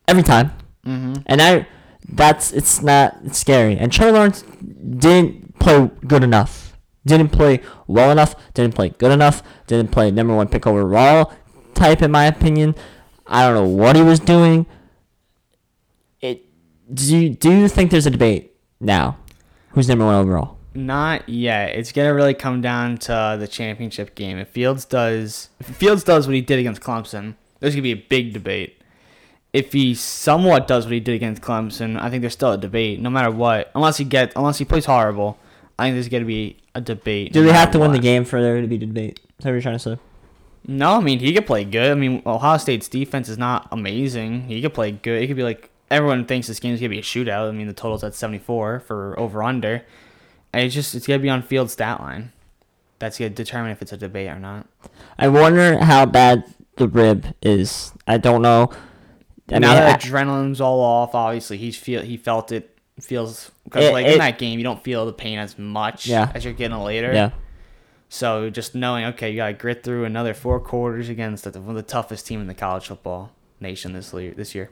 every 0.08 0.24
time, 0.24 0.52
hmm 0.84 1.16
and 1.26 1.42
I. 1.42 1.68
That's 2.10 2.52
it's 2.52 2.82
not 2.82 3.18
it's 3.24 3.38
scary. 3.40 3.78
And 3.78 3.92
Trevor 3.92 4.12
Lawrence 4.12 4.42
didn't 4.42 5.58
play 5.60 5.90
good 6.06 6.22
enough. 6.24 6.78
Didn't 7.06 7.30
play 7.30 7.62
well 7.88 8.12
enough. 8.12 8.36
Didn't 8.54 8.76
play 8.76 8.90
good 8.90 9.12
enough. 9.12 9.42
Didn't 9.68 9.92
play 9.92 10.12
number 10.12 10.36
one 10.36 10.50
pick 10.50 10.68
overall 10.68 11.32
type 11.74 12.02
in 12.02 12.12
my 12.12 12.26
opinion. 12.26 12.76
I 13.26 13.46
don't 13.46 13.56
know 13.56 13.68
what 13.68 13.96
he 13.96 14.02
was 14.02 14.20
doing. 14.20 14.66
It 16.22 16.46
do 16.94 17.18
you 17.18 17.30
do 17.30 17.52
you 17.52 17.68
think 17.70 17.90
there's 17.90 18.06
a 18.06 18.12
debate 18.12 18.54
now? 18.82 19.18
Who's 19.70 19.88
number 19.88 20.06
one 20.06 20.16
overall? 20.16 20.58
Not 20.76 21.28
yet. 21.30 21.76
It's 21.76 21.92
gonna 21.92 22.14
really 22.14 22.34
come 22.34 22.62
down 22.62 22.98
to 23.00 23.38
the 23.40 23.48
championship 23.48 24.16
game. 24.16 24.38
If 24.38 24.50
Fields 24.50 24.86
does, 24.86 25.50
if 25.60 25.68
Fields 25.68 26.04
does 26.04 26.28
what 26.28 26.36
he 26.36 26.42
did 26.42 26.60
against 26.60 26.82
Clemson, 26.82 27.36
there's 27.60 27.76
gonna 27.76 27.84
be 27.84 27.92
a 27.92 27.96
big 27.96 28.34
debate. 28.34 28.82
If 29.52 29.72
he 29.74 29.94
somewhat 29.94 30.68
does 30.68 30.86
what 30.86 30.94
he 30.94 31.00
did 31.00 31.14
against 31.14 31.44
Clemson, 31.44 32.00
I 32.00 32.10
think 32.10 32.22
there's 32.22 32.34
still 32.34 32.54
a 32.54 32.58
debate. 32.58 33.00
No 33.00 33.12
matter 33.12 33.30
what, 33.30 33.72
unless 33.76 33.98
he 33.98 34.04
gets, 34.04 34.36
unless 34.36 34.58
he 34.58 34.66
plays 34.66 34.86
horrible, 34.86 35.38
I 35.78 35.86
think 35.86 35.96
there's 35.96 36.10
gonna 36.10 36.26
be 36.26 36.58
a 36.74 36.82
debate. 36.82 37.34
Do 37.34 37.42
no 37.42 37.48
they 37.48 37.54
have 37.54 37.72
to 37.72 37.80
win 37.80 37.92
the 37.92 38.00
game 38.00 38.26
for 38.26 38.42
there 38.42 38.60
to 38.62 38.68
be 38.68 38.78
debate? 38.78 39.20
Is 39.40 39.44
that 39.44 39.50
what 39.50 39.52
you're 39.54 39.62
trying 39.62 39.76
to 39.76 39.80
say? 39.80 39.98
No, 40.66 40.98
I 40.98 41.02
mean 41.02 41.20
he 41.20 41.34
could 41.34 41.46
play 41.46 41.66
good. 41.66 41.92
I 41.92 41.96
mean 41.96 42.24
Ohio 42.26 42.58
State's 42.58 42.88
defense 42.88 43.30
is 43.30 43.38
not 43.38 43.68
amazing. 43.72 44.44
He 44.48 44.62
could 44.62 44.74
play 44.74 44.92
good. 44.92 45.22
It 45.22 45.28
could 45.28 45.36
be 45.36 45.44
like 45.44 45.70
everyone 45.92 46.26
thinks 46.26 46.48
this 46.48 46.60
game's 46.60 46.80
gonna 46.80 46.90
be 46.90 47.00
a 47.00 47.04
shootout. 47.04 47.48
I 47.48 47.52
mean 47.52 47.68
the 47.68 47.74
total's 47.74 48.04
at 48.04 48.16
74 48.16 48.80
for 48.80 49.20
over 49.20 49.44
under, 49.44 49.84
and 50.54 50.64
it's 50.66 50.74
just 50.76 50.96
it's 50.96 51.08
gonna 51.08 51.20
be 51.20 51.30
on 51.30 51.42
field 51.42 51.70
stat 51.72 52.00
line. 52.00 52.32
That's 53.00 53.18
gonna 53.18 53.30
determine 53.32 53.72
if 53.72 53.82
it's 53.82 53.92
a 53.92 53.98
debate 53.98 54.30
or 54.30 54.40
not. 54.40 54.68
I 55.18 55.28
wonder 55.28 55.78
how 55.84 56.06
bad 56.06 56.44
the 56.78 56.88
rib 56.88 57.26
is. 57.42 57.92
I 58.08 58.18
don't 58.18 58.42
know. 58.42 58.72
I 59.52 59.60
now 59.60 59.74
mean, 59.74 59.78
that 59.78 60.04
I- 60.06 60.08
adrenaline's 60.08 60.62
all 60.62 60.80
off, 60.80 61.14
obviously 61.16 61.58
he's 61.58 61.76
feel 61.78 62.02
he 62.02 62.16
felt 62.18 62.52
it 62.52 62.70
feels 63.02 63.52
because 63.66 63.92
like 63.92 64.06
it- 64.06 64.14
in 64.14 64.20
that 64.20 64.38
game 64.38 64.58
you 64.60 64.64
don't 64.64 64.84
feel 64.84 65.06
the 65.06 65.14
pain 65.14 65.38
as 65.40 65.58
much 65.60 66.08
Yeah. 66.08 66.32
as 66.34 66.46
you're 66.46 66.54
getting 66.54 66.78
later. 66.78 67.12
yeah. 67.14 67.32
So 68.10 68.50
just 68.52 68.76
knowing 68.76 69.06
okay 69.06 69.32
you 69.32 69.38
gotta 69.38 69.54
grit 69.54 69.84
through 69.84 70.06
another 70.06 70.34
four 70.34 70.60
quarters 70.60 71.10
against 71.10 71.44
the, 71.52 71.60
one 71.60 71.72
of 71.72 71.76
the 71.76 71.82
toughest 71.82 72.28
team 72.28 72.40
in 72.42 72.48
the 72.48 72.54
college 72.54 72.88
football 72.88 73.32
nation 73.60 73.94
this 73.94 74.14
year. 74.14 74.34
This 74.36 74.54
year. 74.56 74.70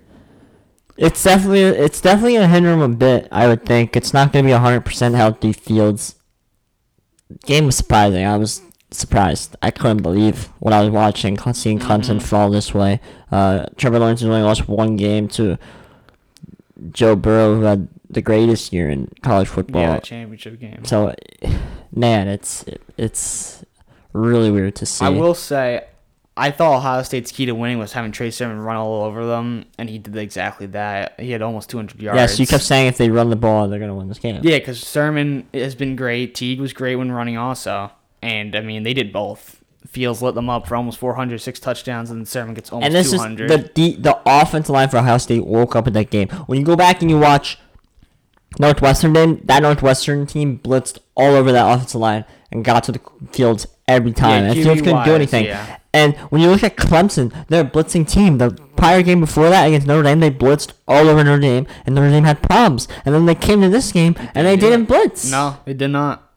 It's 0.97 1.23
definitely 1.23 1.61
it's 1.63 2.01
definitely 2.01 2.33
gonna 2.35 2.47
hinder 2.47 2.71
him 2.73 2.81
a 2.81 2.89
bit. 2.89 3.27
I 3.31 3.47
would 3.47 3.65
think 3.65 3.95
it's 3.95 4.13
not 4.13 4.31
gonna 4.33 4.45
be 4.45 4.51
hundred 4.51 4.81
percent 4.85 5.15
healthy. 5.15 5.53
Fields 5.53 6.15
game 7.45 7.65
was 7.65 7.75
surprising. 7.77 8.25
I 8.25 8.37
was 8.37 8.61
surprised. 8.91 9.55
I 9.61 9.71
couldn't 9.71 10.01
believe 10.03 10.49
what 10.59 10.73
I 10.73 10.81
was 10.81 10.89
watching, 10.89 11.37
seeing 11.53 11.79
Clemson 11.79 12.17
Mhm. 12.17 12.21
fall 12.21 12.49
this 12.49 12.73
way. 12.73 12.99
Uh, 13.31 13.65
Trevor 13.77 13.99
Lawrence 13.99 14.21
only 14.21 14.41
lost 14.41 14.67
one 14.67 14.97
game 14.97 15.27
to 15.29 15.57
Joe 16.91 17.15
Burrow, 17.15 17.55
who 17.55 17.61
had 17.61 17.87
the 18.09 18.21
greatest 18.21 18.73
year 18.73 18.89
in 18.89 19.07
college 19.21 19.47
football. 19.47 19.81
Yeah, 19.81 19.99
championship 19.99 20.59
game. 20.59 20.83
So, 20.83 21.15
man, 21.95 22.27
it's 22.27 22.65
it's 22.97 23.63
really 24.13 24.51
weird 24.51 24.75
to 24.75 24.85
see. 24.85 25.05
I 25.05 25.09
will 25.09 25.35
say, 25.35 25.85
I 26.37 26.49
thought 26.51 26.77
Ohio 26.77 27.03
State's 27.03 27.31
key 27.31 27.45
to 27.45 27.51
winning 27.53 27.77
was 27.77 27.91
having 27.91 28.11
Trey 28.11 28.31
Sermon 28.31 28.59
run 28.59 28.77
all 28.77 29.03
over 29.03 29.25
them, 29.25 29.65
and 29.77 29.89
he 29.89 29.97
did 29.97 30.15
exactly 30.15 30.65
that. 30.67 31.19
He 31.19 31.31
had 31.31 31.41
almost 31.41 31.69
200 31.69 32.01
yards. 32.01 32.15
Yes, 32.17 32.39
you 32.39 32.47
kept 32.47 32.63
saying 32.63 32.87
if 32.87 32.97
they 32.97 33.09
run 33.09 33.29
the 33.29 33.35
ball, 33.35 33.67
they're 33.67 33.79
gonna 33.79 33.95
win 33.95 34.07
this 34.07 34.19
game. 34.19 34.39
Yeah, 34.43 34.59
because 34.59 34.81
Sermon 34.81 35.47
has 35.53 35.75
been 35.75 35.95
great. 35.95 36.33
Teague 36.33 36.61
was 36.61 36.71
great 36.71 36.95
when 36.95 37.11
running 37.11 37.37
also, 37.37 37.91
and 38.21 38.55
I 38.55 38.61
mean 38.61 38.83
they 38.83 38.93
did 38.93 39.11
both. 39.11 39.57
Fields 39.87 40.21
lit 40.21 40.35
them 40.35 40.49
up 40.49 40.67
for 40.67 40.75
almost 40.75 40.99
400, 40.99 41.41
six 41.41 41.59
touchdowns, 41.59 42.09
and 42.11 42.25
Sermon 42.25 42.53
gets 42.53 42.71
almost 42.71 42.85
and 42.85 42.95
this 42.95 43.11
200. 43.11 43.51
is 43.51 43.57
the, 43.57 43.71
the 43.73 43.95
the 43.97 44.21
offensive 44.25 44.69
line 44.69 44.87
for 44.87 44.97
Ohio 44.97 45.17
State 45.17 45.45
woke 45.45 45.75
up 45.75 45.85
in 45.87 45.93
that 45.93 46.11
game. 46.11 46.29
When 46.47 46.57
you 46.57 46.65
go 46.65 46.77
back 46.77 47.01
and 47.01 47.11
you 47.11 47.19
watch 47.19 47.57
Northwestern, 48.57 49.13
that 49.45 49.61
Northwestern 49.63 50.25
team 50.27 50.59
blitzed 50.59 50.99
all 51.15 51.35
over 51.35 51.51
that 51.51 51.69
offensive 51.73 51.99
line 51.99 52.25
and 52.51 52.63
got 52.63 52.83
to 52.85 52.93
the 52.93 53.01
fields 53.31 53.67
every 53.91 54.11
time. 54.13 54.45
and 54.45 54.53
Fields 54.55 54.81
couldn't 54.81 55.05
do 55.05 55.13
anything. 55.15 55.45
yeah. 55.45 55.77
And 55.93 56.15
when 56.29 56.41
you 56.41 56.49
look 56.49 56.63
at 56.63 56.77
Clemson, 56.77 57.33
they're 57.47 57.65
a 57.65 57.69
blitzing 57.69 58.07
team. 58.09 58.37
The 58.37 58.51
prior 58.77 59.01
game 59.01 59.19
before 59.19 59.49
that 59.49 59.65
against 59.65 59.85
Notre 59.87 60.03
Dame, 60.03 60.21
they 60.21 60.31
blitzed 60.31 60.71
all 60.87 61.09
over 61.09 61.21
Notre 61.23 61.41
Dame, 61.41 61.67
and 61.85 61.93
Notre 61.95 62.09
Dame 62.09 62.23
had 62.23 62.41
problems. 62.41 62.87
And 63.05 63.13
then 63.13 63.25
they 63.25 63.35
came 63.35 63.59
to 63.61 63.67
this 63.69 63.91
game 63.91 64.15
and 64.33 64.47
they 64.47 64.53
Yeah. 64.53 64.59
didn't 64.59 64.85
blitz. 64.85 65.29
No, 65.29 65.57
they 65.65 65.73
did 65.73 65.89
not. 65.89 66.29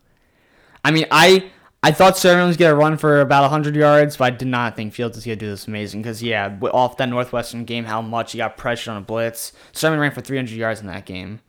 I 0.85 0.91
mean, 0.91 1.07
I 1.11 1.45
I 1.85 1.93
thought 1.93 2.17
Sermon 2.17 2.47
was 2.49 2.57
gonna 2.57 2.75
run 2.75 2.97
for 2.97 3.21
about 3.21 3.43
100 3.45 3.77
yards, 3.77 4.17
but 4.17 4.25
I 4.25 4.31
did 4.31 4.49
not 4.49 4.75
think 4.75 4.93
Fields 4.95 5.17
was 5.17 5.25
gonna 5.25 5.37
do 5.37 5.51
this 5.51 5.69
amazing. 5.69 6.03
Because 6.03 6.23
yeah, 6.23 6.51
off 6.73 6.97
that 6.97 7.09
Northwestern 7.09 7.65
game, 7.65 7.85
how 7.85 8.01
much 8.03 8.33
he 8.33 8.39
got 8.39 8.57
pressured 8.57 8.93
on 8.93 8.97
a 8.99 9.01
blitz. 9.05 9.53
Sermon 9.73 10.01
ran 10.01 10.11
for 10.11 10.21
300 10.23 10.57
yards 10.57 10.81
in 10.81 10.87
that 10.89 11.05
game. 11.05 11.41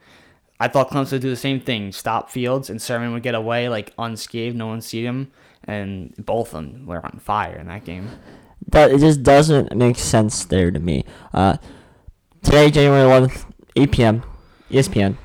I 0.60 0.68
thought 0.70 0.90
Clemson 0.90 1.14
would 1.14 1.22
do 1.22 1.30
the 1.30 1.36
same 1.36 1.60
thing, 1.60 1.92
stop 1.92 2.30
Fields, 2.30 2.70
and 2.70 2.82
Sermon 2.82 3.12
would 3.14 3.24
get 3.24 3.36
away 3.36 3.68
like 3.70 3.94
unscathed, 3.98 4.56
no 4.56 4.68
one 4.68 4.82
see 4.82 5.04
him, 5.04 5.32
and 5.66 6.14
both 6.18 6.54
of 6.54 6.64
them 6.64 6.86
were 6.86 7.06
on 7.06 7.20
fire 7.22 7.56
in 7.58 7.68
that 7.68 7.84
game. 7.86 8.10
that 8.70 8.92
it 8.92 9.00
just 9.00 9.22
doesn't 9.24 9.76
make 9.76 9.98
sense 9.98 10.46
there 10.46 10.72
to 10.72 10.80
me. 10.80 11.04
Uh, 11.34 11.58
today, 12.42 12.72
January 12.72 13.04
11th, 13.28 13.46
8 13.76 13.92
p.m., 13.92 14.24
ESPN, 14.72 15.18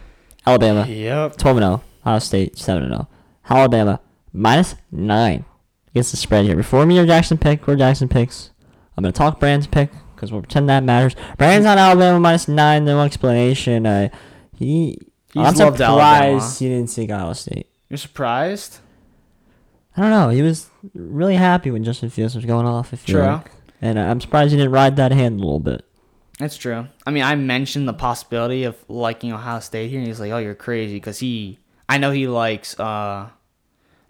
Alabama, 0.46 0.86
Yep. 0.86 1.36
12 1.36 1.56
and 1.58 1.64
0, 1.64 1.82
Ohio 2.04 2.18
State 2.18 2.58
7 2.58 2.82
and 2.82 2.92
0. 2.92 3.08
Alabama 3.48 4.00
minus 4.32 4.74
9 4.90 5.44
against 5.90 6.10
the 6.10 6.16
spread 6.16 6.44
here. 6.44 6.56
Before 6.56 6.84
me 6.86 6.98
or 6.98 7.06
Jackson 7.06 7.38
pick, 7.38 7.68
or 7.68 7.76
Jackson 7.76 8.08
picks, 8.08 8.50
I'm 8.96 9.02
going 9.02 9.12
to 9.12 9.16
talk 9.18 9.38
Brand's 9.40 9.66
pick 9.66 9.90
because 10.14 10.32
we'll 10.32 10.42
pretend 10.42 10.68
that 10.68 10.82
matters. 10.84 11.14
Brand's 11.38 11.66
on 11.66 11.78
Alabama 11.78 12.18
minus 12.20 12.48
9, 12.48 12.84
no 12.84 13.00
explanation. 13.02 13.86
Uh, 13.86 14.08
he. 14.56 14.98
He's 15.32 15.46
I'm 15.46 15.54
loved 15.54 15.80
Alabama. 15.80 16.40
surprised 16.40 16.58
he 16.60 16.68
didn't 16.68 16.92
take 16.94 17.10
Ohio 17.10 17.32
State. 17.34 17.68
You're 17.88 17.98
surprised? 17.98 18.78
I 19.96 20.02
don't 20.02 20.10
know. 20.10 20.28
He 20.30 20.42
was 20.42 20.68
really 20.94 21.36
happy 21.36 21.70
when 21.70 21.84
Justin 21.84 22.10
Fields 22.10 22.34
was 22.34 22.44
going 22.44 22.66
off. 22.66 22.92
I 22.92 22.96
feel 22.96 23.14
True. 23.16 23.26
like. 23.26 23.50
And 23.82 23.98
I'm 23.98 24.20
surprised 24.20 24.50
he 24.52 24.56
didn't 24.58 24.72
ride 24.72 24.96
that 24.96 25.10
hand 25.12 25.40
a 25.40 25.42
little 25.42 25.60
bit. 25.60 25.84
That's 26.38 26.56
true. 26.56 26.86
I 27.06 27.10
mean, 27.10 27.22
I 27.22 27.34
mentioned 27.34 27.86
the 27.88 27.92
possibility 27.92 28.64
of 28.64 28.76
liking 28.88 29.32
Ohio 29.32 29.60
State 29.60 29.88
here, 29.90 29.98
and 29.98 30.06
he's 30.06 30.20
like, 30.20 30.32
"Oh, 30.32 30.38
you're 30.38 30.54
crazy," 30.54 30.94
because 30.94 31.18
he, 31.18 31.58
I 31.88 31.98
know 31.98 32.10
he 32.12 32.28
likes 32.28 32.78
uh, 32.80 33.28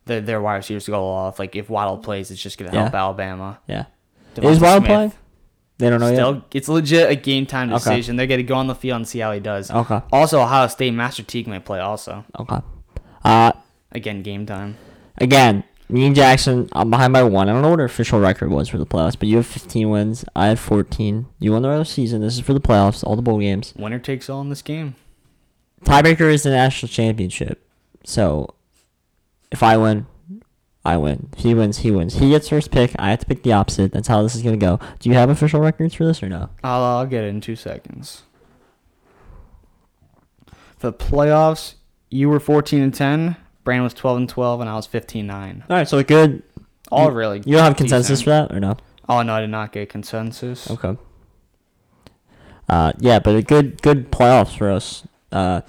the, 0.07 0.21
their 0.21 0.41
wide 0.41 0.57
receivers 0.57 0.85
to 0.85 0.93
go 0.93 1.05
off. 1.09 1.39
Like 1.41 1.57
if 1.57 1.69
Waddle 1.69 1.99
plays, 1.99 2.31
it's 2.31 2.41
just 2.43 2.57
gonna 2.59 2.71
help 2.71 2.93
Yeah. 2.93 2.99
Alabama. 3.01 3.59
Yeah. 3.67 3.87
DeVonta 4.37 4.45
Is 4.51 4.61
Wild 4.61 4.79
Smith, 4.85 4.89
playing? 4.89 5.13
They 5.81 5.91
don't 5.91 6.01
know 6.01 6.13
Still, 6.13 6.45
it's 6.53 6.69
legit 6.69 7.11
a 7.11 7.17
game 7.17 7.47
time 7.47 7.69
Okay. 7.73 7.79
decision. 7.79 8.17
They're 8.17 8.27
gonna 8.27 8.43
go 8.43 8.55
on 8.55 8.67
the 8.69 8.75
field 8.75 8.97
and 8.97 9.09
see 9.09 9.19
how 9.19 9.33
he 9.33 9.41
does. 9.41 9.71
yet. 9.71 9.77
Okay. 9.79 10.01
Also, 10.13 10.41
Ohio 10.41 10.67
State 10.69 10.93
Master 10.95 11.23
Teague 11.23 11.47
may 11.49 11.59
play. 11.59 11.81
Also, 11.81 12.25
Okay. 12.39 12.59
Uh, 13.25 13.53
again, 13.93 14.23
game 14.23 14.47
time. 14.47 14.77
again, 15.19 15.65
me 15.89 16.07
and 16.07 16.15
Jackson, 16.15 16.69
I'm 16.73 16.89
behind 16.91 17.13
by 17.13 17.23
one. 17.25 17.49
I 17.49 17.53
don't 17.53 17.63
know 17.63 17.71
what 17.71 17.81
our 17.81 17.87
official 17.87 18.21
record 18.21 18.51
was 18.51 18.69
for 18.69 18.79
the 18.79 18.87
playoffs, 18.87 19.19
but 19.19 19.27
you 19.29 19.37
have 19.39 19.47
15 19.47 19.91
wins. 19.91 20.25
I 20.37 20.47
had 20.47 20.59
14. 20.61 21.27
You 21.41 21.53
won 21.53 21.63
the 21.63 21.69
regular 21.69 21.85
season. 21.85 22.21
This 22.21 22.35
is 22.35 22.41
for 22.41 22.55
the 22.55 22.61
playoffs, 22.61 23.03
all 23.03 23.17
the 23.17 23.23
bowl 23.23 23.41
games. 23.41 23.75
Winner 23.77 23.99
takes 23.99 24.31
all 24.31 24.41
in 24.41 24.51
this 24.51 24.63
game. 24.63 24.95
Tiebreaker 25.85 26.33
is 26.33 26.43
the 26.45 26.51
national 26.51 26.89
championship. 26.91 27.67
So, 28.05 28.55
if 29.51 29.63
I 29.63 29.77
win, 29.77 30.07
I 30.93 30.97
win. 30.97 31.29
If 31.37 31.41
he 31.45 31.55
wins, 31.55 31.79
he 31.79 31.91
wins. 31.91 32.15
He 32.15 32.31
gets 32.31 32.49
first 32.49 32.71
pick. 32.71 32.93
I 32.99 33.11
have 33.11 33.21
to 33.21 33.27
pick 33.27 33.43
the 33.43 33.53
opposite. 33.53 33.93
That's 33.93 34.09
how 34.09 34.23
this 34.23 34.35
is 34.35 34.43
going 34.43 34.59
to 34.59 34.65
go. 34.67 34.81
Do 34.99 35.09
you 35.09 35.15
have 35.15 35.31
official 35.31 35.61
records 35.61 35.95
for 35.95 36.05
this 36.05 36.23
or 36.23 36.29
no? 36.29 36.51
I'll, 36.65 36.83
I'll 36.83 37.07
get 37.07 37.25
it 37.25 37.29
in 37.29 37.41
two 37.41 37.57
seconds. 37.57 38.23
For 40.79 40.91
the 40.91 40.93
playoffs, 40.93 41.75
you 42.11 42.29
were 42.29 42.41
14 42.41 42.81
and 42.83 42.95
10. 42.95 43.37
Brandon 43.65 43.85
was 43.85 43.95
12 43.95 44.17
and 44.17 44.29
12, 44.29 44.61
and 44.63 44.71
I 44.71 44.75
was 44.75 44.87
15 44.87 45.27
9. 45.27 45.65
All 45.69 45.77
right, 45.77 45.87
so 45.89 46.03
good. 46.03 46.43
All 46.91 47.07
You- 47.07 47.13
really. 47.13 47.39
You 47.45 47.57
don't 47.57 47.65
have 47.65 47.77
consensus 47.77 48.21
decent. 48.21 48.25
for 48.25 48.31
that 48.31 48.57
or 48.57 48.61
no? 48.61 48.77
Oh 49.09 49.23
no, 49.23 49.35
I 49.35 49.41
did 49.41 49.51
not 49.51 49.73
get 49.73 49.89
consensus. 49.89 50.71
Okay. 50.71 50.97
Uh, 52.69 52.93
yeah, 52.99 53.19
but 53.19 53.35
a 53.35 53.43
good 53.43 53.83
good 53.83 54.11
playoffs 54.13 54.57
for 54.57 54.71
us. 54.71 55.05
Uh, 55.33 55.61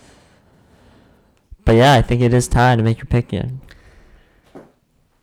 but 1.66 1.74
yeah, 1.74 1.94
I 1.94 2.02
think 2.02 2.22
it 2.22 2.34
is 2.34 2.48
time 2.48 2.78
to 2.78 2.84
make 2.84 2.98
your 2.98 3.06
pick 3.08 3.32
yet. 3.34 3.48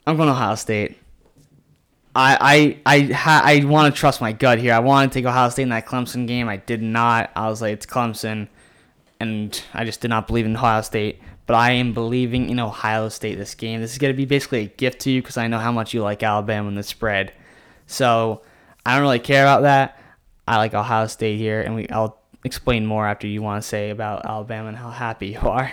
I'm 0.08 0.16
going 0.16 0.30
Ohio 0.30 0.54
State. 0.54 0.96
I 2.14 2.78
I 2.86 2.96
I 2.96 3.12
ha- 3.12 3.42
I 3.44 3.62
want 3.64 3.94
to 3.94 4.00
trust 4.00 4.22
my 4.22 4.32
gut 4.32 4.58
here. 4.58 4.72
I 4.72 4.78
wanted 4.78 5.12
to 5.12 5.18
take 5.18 5.26
Ohio 5.26 5.50
State 5.50 5.64
in 5.64 5.68
that 5.68 5.84
Clemson 5.84 6.26
game. 6.26 6.48
I 6.48 6.56
did 6.56 6.80
not. 6.80 7.30
I 7.36 7.50
was 7.50 7.60
like, 7.60 7.74
it's 7.74 7.84
Clemson, 7.84 8.48
and 9.20 9.62
I 9.74 9.84
just 9.84 10.00
did 10.00 10.08
not 10.08 10.26
believe 10.26 10.46
in 10.46 10.56
Ohio 10.56 10.80
State. 10.80 11.20
But 11.44 11.56
I 11.56 11.72
am 11.72 11.92
believing 11.92 12.48
in 12.48 12.58
Ohio 12.58 13.10
State 13.10 13.34
this 13.36 13.54
game. 13.54 13.82
This 13.82 13.92
is 13.92 13.98
going 13.98 14.12
to 14.12 14.16
be 14.16 14.24
basically 14.24 14.60
a 14.60 14.66
gift 14.66 15.00
to 15.00 15.10
you 15.10 15.20
because 15.20 15.36
I 15.36 15.46
know 15.46 15.58
how 15.58 15.72
much 15.72 15.92
you 15.92 16.02
like 16.02 16.22
Alabama 16.22 16.68
in 16.68 16.74
the 16.74 16.82
spread. 16.82 17.34
So 17.86 18.40
I 18.86 18.94
don't 18.94 19.02
really 19.02 19.18
care 19.18 19.44
about 19.44 19.62
that. 19.62 20.00
I 20.46 20.56
like 20.56 20.72
Ohio 20.72 21.06
State 21.06 21.36
here, 21.36 21.60
and 21.60 21.74
we 21.74 21.86
I'll 21.90 22.18
explain 22.44 22.86
more 22.86 23.06
after 23.06 23.26
you 23.26 23.42
want 23.42 23.62
to 23.62 23.68
say 23.68 23.90
about 23.90 24.24
Alabama 24.24 24.68
and 24.68 24.76
how 24.78 24.88
happy 24.88 25.28
you 25.28 25.40
are. 25.40 25.70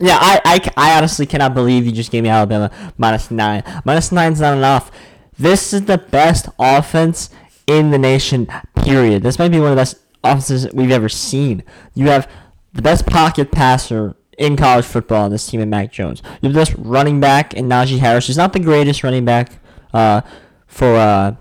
Yeah, 0.00 0.18
I, 0.20 0.40
I, 0.44 0.70
I 0.76 0.96
honestly 0.96 1.26
cannot 1.26 1.54
believe 1.54 1.84
you 1.84 1.92
just 1.92 2.10
gave 2.10 2.22
me 2.22 2.28
Alabama 2.28 2.70
minus 2.96 3.30
nine. 3.30 3.62
Minus 3.84 4.12
nine's 4.12 4.40
not 4.40 4.56
enough. 4.56 4.90
This 5.38 5.72
is 5.72 5.84
the 5.86 5.98
best 5.98 6.48
offense 6.58 7.30
in 7.66 7.90
the 7.90 7.98
nation. 7.98 8.46
Period. 8.76 9.22
This 9.22 9.38
might 9.38 9.50
be 9.50 9.58
one 9.58 9.70
of 9.70 9.76
the 9.76 9.80
best 9.80 9.96
offenses 10.22 10.68
we've 10.72 10.90
ever 10.90 11.08
seen. 11.08 11.62
You 11.94 12.08
have 12.08 12.30
the 12.72 12.82
best 12.82 13.06
pocket 13.06 13.50
passer 13.50 14.14
in 14.38 14.56
college 14.56 14.84
football 14.84 15.24
on 15.24 15.30
this 15.30 15.46
team 15.46 15.60
in 15.60 15.68
Mac 15.68 15.92
Jones. 15.92 16.22
You 16.40 16.48
have 16.48 16.52
the 16.52 16.60
best 16.60 16.74
running 16.78 17.20
back 17.20 17.54
in 17.54 17.68
Najee 17.68 17.98
Harris. 17.98 18.28
He's 18.28 18.36
not 18.36 18.52
the 18.52 18.60
greatest 18.60 19.02
running 19.02 19.24
back 19.24 19.50
uh, 19.92 20.20
for 20.66 20.94
uh, 20.94 21.34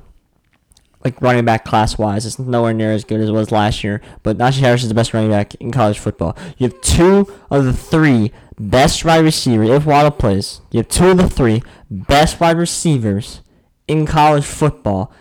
like 1.08 1.22
running 1.22 1.46
back 1.46 1.64
class 1.66 1.98
wise. 1.98 2.26
It's 2.26 2.38
nowhere 2.38 2.74
near 2.74 2.92
as 2.92 3.04
good 3.04 3.22
as 3.22 3.30
it 3.30 3.34
was 3.34 3.52
last 3.52 3.84
year. 3.84 4.02
But 4.24 4.38
Najee 4.38 4.60
Harris 4.60 4.84
is 4.84 4.90
the 4.90 4.96
best 4.96 5.14
running 5.14 5.32
back 5.32 5.56
in 5.56 5.72
college 5.72 6.00
football. 6.00 6.38
You 6.58 6.68
have 6.68 6.82
two 6.82 7.34
of 7.50 7.66
the 7.66 7.74
three 7.74 8.32
best 8.60 9.06
wide 9.06 9.24
receivers 9.24 9.70
if 9.70 9.86
Waddle 9.86 10.12
plays. 10.12 10.62
You 10.72 10.80
have 10.80 10.90
two 10.90 11.10
of 11.10 11.18
the 11.18 11.30
three 11.30 11.64
best 11.90 12.40
wide 12.40 12.58
receivers 12.58 13.42
in 13.88 14.06
college 14.06 14.46
football. 14.46 15.12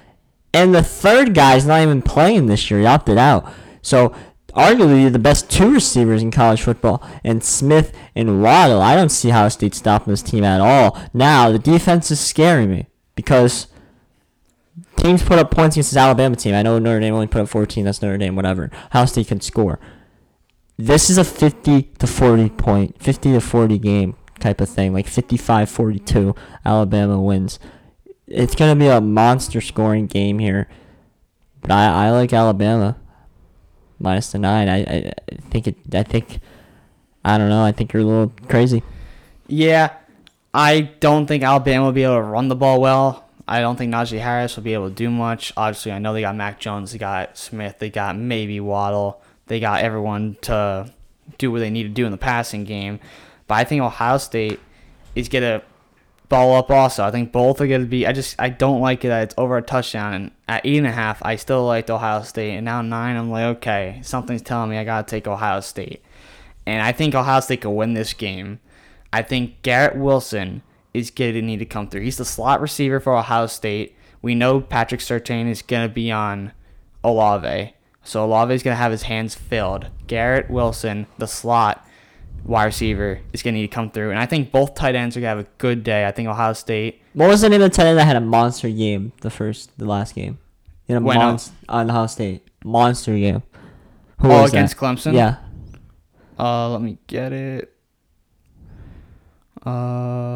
And 0.52 0.74
the 0.74 0.82
third 0.82 1.34
guy 1.34 1.56
is 1.56 1.66
not 1.66 1.82
even 1.82 2.02
playing 2.02 2.46
this 2.46 2.70
year. 2.70 2.80
He 2.80 2.86
opted 2.86 3.18
out. 3.18 3.50
So 3.82 4.14
arguably 4.54 5.12
the 5.12 5.18
best 5.18 5.50
two 5.50 5.70
receivers 5.70 6.22
in 6.22 6.30
college 6.30 6.62
football. 6.62 7.06
And 7.22 7.44
Smith 7.44 7.96
and 8.14 8.42
Waddle, 8.42 8.80
I 8.80 8.96
don't 8.96 9.10
see 9.10 9.28
how 9.28 9.46
a 9.46 9.50
State 9.50 9.74
stopping 9.74 10.12
this 10.12 10.22
team 10.22 10.44
at 10.44 10.60
all. 10.60 11.00
Now 11.12 11.52
the 11.52 11.58
defense 11.58 12.10
is 12.10 12.18
scaring 12.18 12.70
me 12.70 12.86
because 13.14 13.68
teams 14.96 15.22
put 15.22 15.38
up 15.38 15.50
points 15.50 15.76
against 15.76 15.90
this 15.90 15.96
Alabama 15.96 16.36
team. 16.36 16.54
I 16.54 16.62
know 16.62 16.78
Notre 16.78 17.00
Dame 17.00 17.14
only 17.14 17.26
put 17.26 17.42
up 17.42 17.48
14. 17.48 17.84
That's 17.84 18.02
Notre 18.02 18.18
Dame, 18.18 18.36
whatever. 18.36 18.70
Ohio 18.86 19.06
State 19.06 19.28
can 19.28 19.40
score. 19.40 19.78
This 20.78 21.08
is 21.08 21.16
a 21.16 21.24
50 21.24 21.82
to 21.82 22.06
40 22.06 22.50
point, 22.50 23.02
50 23.02 23.32
to 23.32 23.40
40 23.40 23.78
game 23.78 24.16
type 24.40 24.60
of 24.60 24.68
thing, 24.68 24.92
like 24.92 25.06
55-42. 25.06 26.36
Alabama 26.64 27.20
wins. 27.20 27.58
It's 28.26 28.54
gonna 28.54 28.76
be 28.76 28.88
a 28.88 29.00
monster 29.00 29.60
scoring 29.60 30.06
game 30.06 30.38
here, 30.38 30.68
but 31.62 31.70
I, 31.70 32.06
I 32.06 32.10
like 32.10 32.32
Alabama 32.32 32.96
minus 33.98 34.32
the 34.32 34.38
nine. 34.38 34.68
I, 34.68 34.80
I 34.80 35.12
I 35.30 35.36
think 35.50 35.68
it. 35.68 35.76
I 35.94 36.02
think 36.02 36.40
I 37.24 37.38
don't 37.38 37.48
know. 37.48 37.64
I 37.64 37.72
think 37.72 37.92
you're 37.92 38.02
a 38.02 38.06
little 38.06 38.32
crazy. 38.48 38.82
Yeah, 39.46 39.94
I 40.52 40.80
don't 41.00 41.26
think 41.26 41.44
Alabama 41.44 41.84
will 41.84 41.92
be 41.92 42.02
able 42.02 42.16
to 42.16 42.22
run 42.22 42.48
the 42.48 42.56
ball 42.56 42.80
well. 42.80 43.25
I 43.48 43.60
don't 43.60 43.76
think 43.76 43.92
Najee 43.92 44.20
Harris 44.20 44.56
will 44.56 44.64
be 44.64 44.74
able 44.74 44.88
to 44.88 44.94
do 44.94 45.10
much. 45.10 45.52
Obviously, 45.56 45.92
I 45.92 45.98
know 45.98 46.12
they 46.12 46.22
got 46.22 46.34
Mac 46.34 46.58
Jones, 46.58 46.92
they 46.92 46.98
got 46.98 47.38
Smith, 47.38 47.78
they 47.78 47.90
got 47.90 48.16
maybe 48.16 48.58
Waddle, 48.60 49.22
they 49.46 49.60
got 49.60 49.82
everyone 49.82 50.36
to 50.42 50.90
do 51.38 51.50
what 51.50 51.60
they 51.60 51.70
need 51.70 51.84
to 51.84 51.88
do 51.88 52.06
in 52.06 52.12
the 52.12 52.18
passing 52.18 52.64
game. 52.64 52.98
But 53.46 53.54
I 53.54 53.64
think 53.64 53.82
Ohio 53.82 54.18
State 54.18 54.58
is 55.14 55.28
gonna 55.28 55.62
ball 56.28 56.56
up 56.56 56.70
also. 56.70 57.04
I 57.04 57.10
think 57.10 57.32
both 57.32 57.60
are 57.60 57.66
to 57.66 57.86
be. 57.86 58.06
I 58.06 58.12
just 58.12 58.36
I 58.38 58.48
don't 58.48 58.80
like 58.80 59.04
it 59.04 59.08
that 59.08 59.22
it's 59.24 59.34
over 59.38 59.56
a 59.56 59.62
touchdown. 59.62 60.14
And 60.14 60.30
at 60.48 60.66
eight 60.66 60.78
and 60.78 60.86
a 60.86 60.92
half, 60.92 61.24
I 61.24 61.36
still 61.36 61.64
liked 61.64 61.90
Ohio 61.90 62.22
State. 62.22 62.56
And 62.56 62.64
now 62.64 62.82
nine, 62.82 63.16
I'm 63.16 63.30
like, 63.30 63.56
okay, 63.56 64.00
something's 64.02 64.42
telling 64.42 64.70
me 64.70 64.78
I 64.78 64.84
got 64.84 65.06
to 65.06 65.10
take 65.10 65.26
Ohio 65.26 65.60
State. 65.60 66.02
And 66.66 66.82
I 66.82 66.92
think 66.92 67.14
Ohio 67.14 67.40
State 67.40 67.60
could 67.60 67.70
win 67.70 67.94
this 67.94 68.12
game. 68.12 68.60
I 69.12 69.22
think 69.22 69.62
Garrett 69.62 69.96
Wilson 69.96 70.62
is 70.96 71.10
going 71.10 71.34
to 71.34 71.42
need 71.42 71.58
to 71.58 71.64
come 71.66 71.88
through. 71.88 72.02
He's 72.02 72.16
the 72.16 72.24
slot 72.24 72.60
receiver 72.60 73.00
for 73.00 73.14
Ohio 73.16 73.46
State. 73.46 73.94
We 74.22 74.34
know 74.34 74.60
Patrick 74.60 75.00
Surtain 75.00 75.48
is 75.48 75.62
going 75.62 75.88
to 75.88 75.92
be 75.94 76.10
on 76.10 76.52
Olave. 77.04 77.74
So 78.02 78.24
Olave 78.24 78.54
is 78.54 78.62
going 78.62 78.72
to 78.72 78.78
have 78.78 78.92
his 78.92 79.02
hands 79.02 79.34
filled. 79.34 79.88
Garrett 80.06 80.48
Wilson, 80.50 81.06
the 81.18 81.26
slot 81.26 81.86
wide 82.44 82.64
receiver, 82.66 83.20
is 83.32 83.42
going 83.42 83.54
to 83.54 83.60
need 83.60 83.68
to 83.68 83.74
come 83.74 83.90
through. 83.90 84.10
And 84.10 84.18
I 84.18 84.26
think 84.26 84.50
both 84.52 84.74
tight 84.74 84.94
ends 84.94 85.16
are 85.16 85.20
going 85.20 85.32
to 85.32 85.36
have 85.38 85.46
a 85.46 85.48
good 85.58 85.82
day. 85.84 86.06
I 86.06 86.12
think 86.12 86.28
Ohio 86.28 86.52
State. 86.52 87.02
What 87.14 87.28
was 87.28 87.40
the 87.40 87.48
name 87.48 87.60
of 87.62 87.70
the 87.70 87.76
tight 87.76 87.86
end 87.86 87.98
that 87.98 88.04
had 88.06 88.16
a 88.16 88.20
monster 88.20 88.68
game 88.70 89.12
the 89.20 89.30
first, 89.30 89.76
the 89.78 89.84
last 89.86 90.14
game? 90.14 90.38
In 90.88 90.96
a 90.96 91.00
When, 91.00 91.16
uh, 91.16 91.20
monster 91.20 91.52
on 91.68 91.90
Ohio 91.90 92.06
State 92.06 92.48
monster 92.64 93.16
game. 93.18 93.42
Who 94.20 94.28
Oh, 94.30 94.42
was 94.42 94.52
that? 94.52 94.56
against 94.58 94.76
Clemson? 94.76 95.12
Yeah, 95.14 95.36
Uh, 96.38 96.70
let 96.70 96.80
me 96.82 96.98
get 97.06 97.32
it. 97.32 97.72
Uh, 99.64 100.35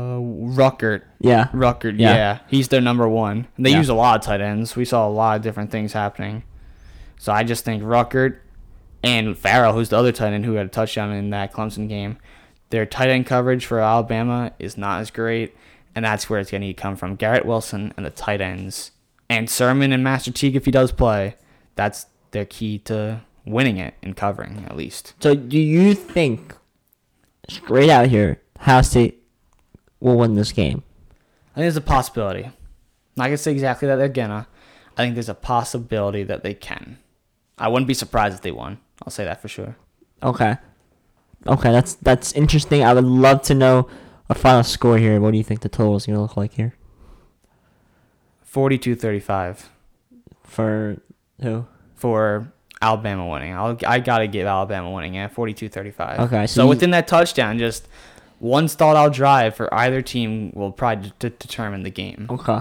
Ruckert. 0.57 1.03
yeah. 1.21 1.49
Ruckert, 1.53 1.99
Yeah. 1.99 2.15
yeah. 2.15 2.39
He's 2.49 2.69
their 2.69 2.81
number 2.81 3.09
one. 3.09 3.47
They 3.59 3.71
Yeah. 3.71 3.79
use 3.79 3.89
a 3.89 3.95
lot 3.95 4.19
of 4.19 4.25
tight 4.25 4.41
ends. 4.41 4.77
We 4.77 4.85
saw 4.85 5.07
a 5.07 5.11
lot 5.11 5.37
of 5.37 5.43
different 5.43 5.71
things 5.71 5.93
happening. 5.93 6.43
So 7.19 7.33
I 7.33 7.43
just 7.45 7.65
think 7.65 7.83
Ruckert 7.83 8.37
and 9.03 9.37
Farrell, 9.37 9.73
who's 9.75 9.89
the 9.91 9.97
other 9.97 10.13
tight 10.13 10.33
end 10.33 10.45
who 10.45 10.55
had 10.55 10.67
a 10.67 10.71
touchdown 10.71 11.13
in 11.13 11.31
that 11.31 11.53
Clemson 11.53 11.89
game, 11.89 12.17
their 12.71 12.87
tight 12.87 13.09
end 13.11 13.27
coverage 13.27 13.67
for 13.67 13.81
Alabama 13.81 14.53
is 14.59 14.79
not 14.79 15.01
as 15.01 15.11
great, 15.11 15.57
and 15.95 16.05
that's 16.05 16.31
where 16.31 16.39
it's 16.41 16.51
going 16.51 16.63
to 16.63 16.73
come 16.75 16.97
from. 16.97 17.17
Garrett 17.17 17.45
Wilson 17.45 17.93
and 17.97 18.07
the 18.07 18.11
tight 18.11 18.41
ends, 18.41 18.93
and 19.29 19.51
Sermon 19.51 19.93
and 19.93 20.05
Master 20.05 20.31
Teague 20.31 20.57
if 20.57 20.65
he 20.67 20.71
does 20.71 20.93
play. 20.93 21.35
That's 21.77 22.07
their 22.31 22.45
key 22.45 22.79
to 22.81 23.21
winning 23.45 23.79
it 23.79 23.95
and 24.03 24.17
covering 24.17 24.65
at 24.69 24.77
least. 24.77 25.15
So 25.21 25.35
do 25.35 25.59
you 25.59 25.95
think 25.95 26.55
straight 27.49 27.91
out 27.91 28.09
here, 28.09 28.41
Ohio 28.61 28.83
State 28.83 29.19
will 30.01 30.17
win 30.19 30.35
this 30.35 30.53
game? 30.53 30.83
I 31.53 31.61
think 31.61 31.65
there's 31.65 31.77
a 31.77 31.81
possibility. 31.81 32.51
Not 33.17 33.25
gonna 33.27 33.37
say 33.37 33.53
exactly 33.53 33.89
that 33.89 33.97
they're 33.97 34.07
uh, 34.07 34.09
gonna. 34.09 34.47
I 34.97 35.03
think 35.03 35.15
there's 35.15 35.29
a 35.29 35.35
possibility 35.35 36.23
that 36.25 36.43
they 36.43 36.55
can. 36.55 36.99
I 37.59 37.69
wouldn't 37.69 37.87
be 37.89 37.95
surprised 37.95 38.35
if 38.35 38.41
they 38.41 38.53
won. 38.53 38.79
I'll 39.05 39.11
say 39.11 39.25
that 39.25 39.41
for 39.43 39.49
sure. 39.49 39.77
Okay. 40.23 40.57
Okay, 41.47 41.73
that's 41.73 41.95
that's 41.95 42.33
interesting. 42.33 42.83
I 42.85 42.93
would 42.93 43.05
love 43.05 43.43
to 43.43 43.55
know 43.55 43.89
a 44.29 44.35
final 44.35 44.63
score 44.63 44.99
here. 44.99 45.21
What 45.21 45.33
do 45.33 45.39
you 45.39 45.45
think 45.45 45.61
the 45.61 45.69
total 45.69 45.97
is 45.97 46.07
gonna 46.07 46.21
look 46.21 46.37
like 46.37 46.53
here 46.55 46.75
42-35 48.53 49.67
for 50.43 50.97
who? 51.41 51.67
for 51.95 52.53
Alabama 52.83 53.29
winning. 53.29 53.53
I'll, 53.55 53.79
I 53.87 54.01
gotta 54.01 54.27
give 54.27 54.47
Alabama 54.47 54.91
winning. 54.91 55.15
Yeah, 55.15 55.29
42-35. 55.29 56.19
Okay, 56.21 56.47
so 56.47 56.55
So, 56.55 56.63
you- 56.63 56.69
within 56.71 56.91
that 56.93 57.07
touchdown, 57.07 57.59
just 57.59 57.87
one 58.40 58.66
stalled 58.68 58.96
out 58.96 59.12
drive 59.12 59.55
for 59.55 59.72
either 59.72 60.03
team 60.03 60.50
will 60.55 60.72
probably 60.72 61.12
de- 61.20 61.31
determine 61.31 61.83
the 61.85 61.90
game. 61.90 62.26
Okay. 62.29 62.59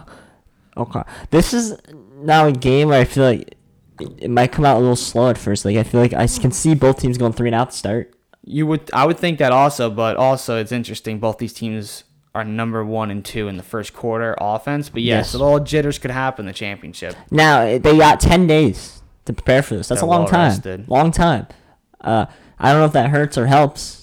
Okay. 0.78 1.02
This 1.32 1.54
is 1.54 1.76
now 2.22 2.46
a 2.46 2.52
game 2.52 2.90
where 2.90 3.02
I 3.02 3.06
feel 3.06 3.24
like 3.24 3.56
it- 4.00 4.30
might 4.30 4.52
come 4.52 4.64
out 4.66 4.78
a 4.78 4.80
little 4.80 4.96
slow 4.96 5.30
at 5.30 5.38
first. 5.38 5.66
Like 5.66 5.76
I 5.78 5.84
feel 5.84 6.00
like 6.02 6.14
I 6.14 6.28
can 6.28 6.52
see 6.52 6.76
both 6.76 7.00
teams 7.00 7.18
going 7.18 7.34
three 7.34 7.48
and 7.50 7.56
out 7.56 7.72
to 7.72 7.76
start. 7.78 8.14
You 8.46 8.66
would, 8.68 8.90
I 8.94 9.06
would 9.06 9.18
think 9.18 9.40
that 9.40 9.52
also, 9.52 9.90
but 9.90 10.16
also 10.18 10.58
it's 10.58 10.72
interesting. 10.72 11.20
Both 11.20 11.38
these 11.40 11.54
teams 11.54 12.04
are 12.36 12.44
number 12.44 12.86
one 12.86 13.10
and 13.12 13.24
two 13.26 13.48
in 13.48 13.58
the 13.58 13.64
first 13.64 13.94
quarter 13.94 14.36
offense. 14.40 14.90
But 14.90 15.02
yes, 15.02 15.28
Yes. 15.28 15.34
a 15.34 15.38
little 15.40 15.60
jitters 15.60 15.98
could 16.00 16.12
happen 16.12 16.44
in 16.44 16.48
the 16.48 16.54
championship. 16.54 17.16
Now 17.32 17.62
eh, 17.62 17.78
they 17.80 17.98
got 17.98 18.20
ten 18.20 18.48
days 18.48 19.02
to 19.26 19.34
prepare 19.34 19.62
for 19.62 19.76
this. 19.76 19.88
That's 19.90 20.02
They're 20.02 20.08
a 20.08 20.12
long 20.12 20.22
well 20.32 20.52
time. 20.62 20.86
Long 20.88 21.12
time. 21.12 21.48
Uh, 22.02 22.26
I 22.58 22.72
don't 22.72 22.80
know 22.82 22.86
if 22.86 22.94
that 22.94 23.10
hurts 23.10 23.38
or 23.38 23.48
helps. 23.48 23.99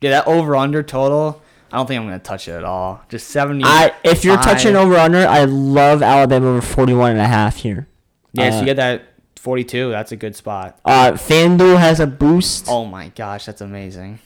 Yeah, 0.00 0.10
that 0.10 0.26
over 0.26 0.54
under 0.56 0.82
total. 0.82 1.42
I 1.72 1.78
don't 1.78 1.86
think 1.86 2.00
I'm 2.00 2.06
gonna 2.06 2.18
touch 2.18 2.48
it 2.48 2.52
at 2.52 2.64
all. 2.64 3.02
Just 3.08 3.28
seventy. 3.28 3.64
I 3.64 3.92
if 4.04 4.24
you're 4.24 4.36
touching 4.36 4.76
over 4.76 4.96
under, 4.96 5.26
I 5.26 5.44
love 5.44 6.02
Alabama 6.02 6.46
over 6.48 6.60
41 6.62 7.12
and 7.12 7.20
a 7.20 7.26
half 7.26 7.56
here. 7.56 7.88
yeah, 8.32 8.50
so 8.50 8.56
uh, 8.56 8.60
you 8.60 8.66
get 8.66 8.76
that 8.76 9.02
forty-two. 9.36 9.90
That's 9.90 10.12
a 10.12 10.16
good 10.16 10.36
spot. 10.36 10.78
Uh, 10.84 11.12
FanDuel 11.12 11.78
has 11.78 11.98
a 12.00 12.06
boost. 12.06 12.66
Oh 12.68 12.84
my 12.84 13.08
gosh, 13.08 13.46
that's 13.46 13.60
amazing. 13.60 14.20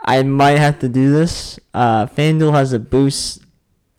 I 0.00 0.22
might 0.22 0.58
have 0.58 0.78
to 0.80 0.88
do 0.88 1.10
this. 1.12 1.58
Uh, 1.74 2.06
FanDuel 2.06 2.52
has 2.52 2.72
a 2.72 2.78
boost 2.78 3.42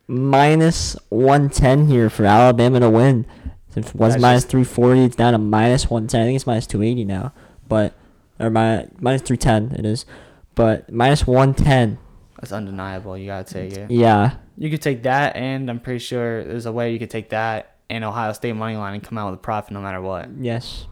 minus 0.08 0.96
110 1.10 1.88
here 1.88 2.10
for 2.10 2.26
Alabama 2.26 2.80
to 2.80 2.90
win. 2.90 3.26
If 3.76 3.90
it 3.90 3.96
was 3.96 4.14
That's 4.14 4.22
minus 4.22 4.44
just- 4.44 4.52
340, 4.52 5.02
it's 5.04 5.16
down 5.16 5.34
to 5.34 5.38
minus 5.40 5.90
110. 5.90 6.22
I 6.22 6.26
think 6.26 6.36
it's 6.38 6.48
minus 6.48 6.66
280 6.68 7.04
now, 7.06 7.34
but 7.68 7.94
or 8.40 8.50
mi- 8.50 8.88
minus 9.00 9.22
310 9.24 9.78
it 9.80 9.86
is, 9.86 10.06
but 10.58 10.92
minus 10.92 11.26
110. 11.26 11.98
That's 12.40 12.52
undeniable. 12.52 13.18
You 13.18 13.28
gotta 13.28 13.52
take 13.52 13.74
it. 13.74 13.90
Yeah, 13.90 14.36
You 14.58 14.70
could 14.70 14.82
take 14.82 15.04
that, 15.04 15.36
and 15.38 15.70
I'm 15.70 15.80
pretty 15.80 16.00
sure 16.00 16.44
there's 16.44 16.66
a 16.66 16.72
way 16.72 16.92
you 16.92 17.00
could 17.00 17.10
take 17.10 17.30
that 17.30 17.78
and 17.90 18.04
Ohio 18.04 18.34
State 18.34 18.54
money 18.54 18.76
line 18.76 18.94
and 18.96 19.02
come 19.04 19.18
out 19.18 19.32
with 19.32 19.40
a 19.40 19.42
profit 19.42 19.72
no 19.72 19.80
matter 19.80 20.02
what. 20.02 20.30
yes, 20.38 20.86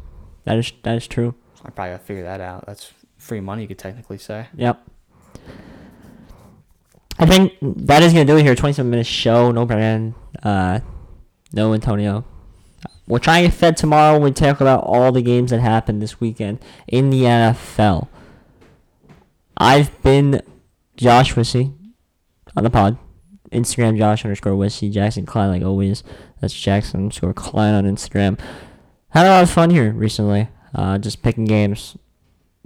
that 0.46 0.58
is 0.58 0.72
that 0.84 0.96
is 0.96 1.08
true. 1.08 1.36
I 1.66 1.70
probably 1.72 1.94
gotta 1.94 2.04
figure 2.04 2.24
that 2.24 2.40
out. 2.42 2.66
That's 2.66 2.94
free 3.18 3.42
money, 3.42 3.64
you 3.64 3.68
could 3.68 3.78
technically 3.80 4.18
say. 4.18 4.48
Yep. 4.56 4.82
I 7.18 7.26
think 7.26 7.54
that 7.62 8.04
is 8.04 8.14
gonna 8.14 8.26
do 8.26 8.38
it 8.38 8.44
here. 8.44 8.56
Twenty-seven 8.56 8.90
minute 8.90 9.06
show. 9.08 9.52
No 9.52 9.66
Brandon. 9.66 10.16
Uh, 10.44 10.80
no 11.54 11.74
Antonio. 11.74 12.26
We'll 13.08 13.20
try 13.20 13.40
and 13.40 13.48
get 13.52 13.56
fed 13.56 13.78
tomorrow 13.78 14.14
when 14.14 14.24
we 14.24 14.32
talk 14.32 14.62
about 14.62 14.84
all 14.84 15.12
the 15.12 15.22
games 15.22 15.52
that 15.52 15.60
happened 15.60 16.02
this 16.02 16.20
weekend 16.20 16.60
in 16.88 17.12
the 17.12 17.22
NFL. 17.22 18.08
I've 19.58 20.02
been 20.04 20.42
Josh 20.98 21.34
Wissy 21.36 21.74
on 22.56 22.64
the 22.64 22.70
pod. 22.70 22.98
Instagram 23.52 23.98
Josh 23.98 24.26
underscore 24.26 24.54
Wissy. 24.54 24.92
Jackson 24.92 25.26
Klein 25.26 25.50
like 25.50 25.64
always. 25.64 26.04
That's 26.42 26.54
Jackson 26.54 27.02
underscore 27.02 27.34
Klein 27.34 27.74
on 27.74 27.86
Instagram. 27.86 28.40
Had 29.10 29.26
a 29.26 29.30
lot 29.30 29.44
of 29.44 29.50
fun 29.50 29.70
here 29.70 29.92
recently. 29.94 30.50
Uh, 30.74 30.98
just 30.98 31.22
picking 31.22 31.46
games. 31.46 31.96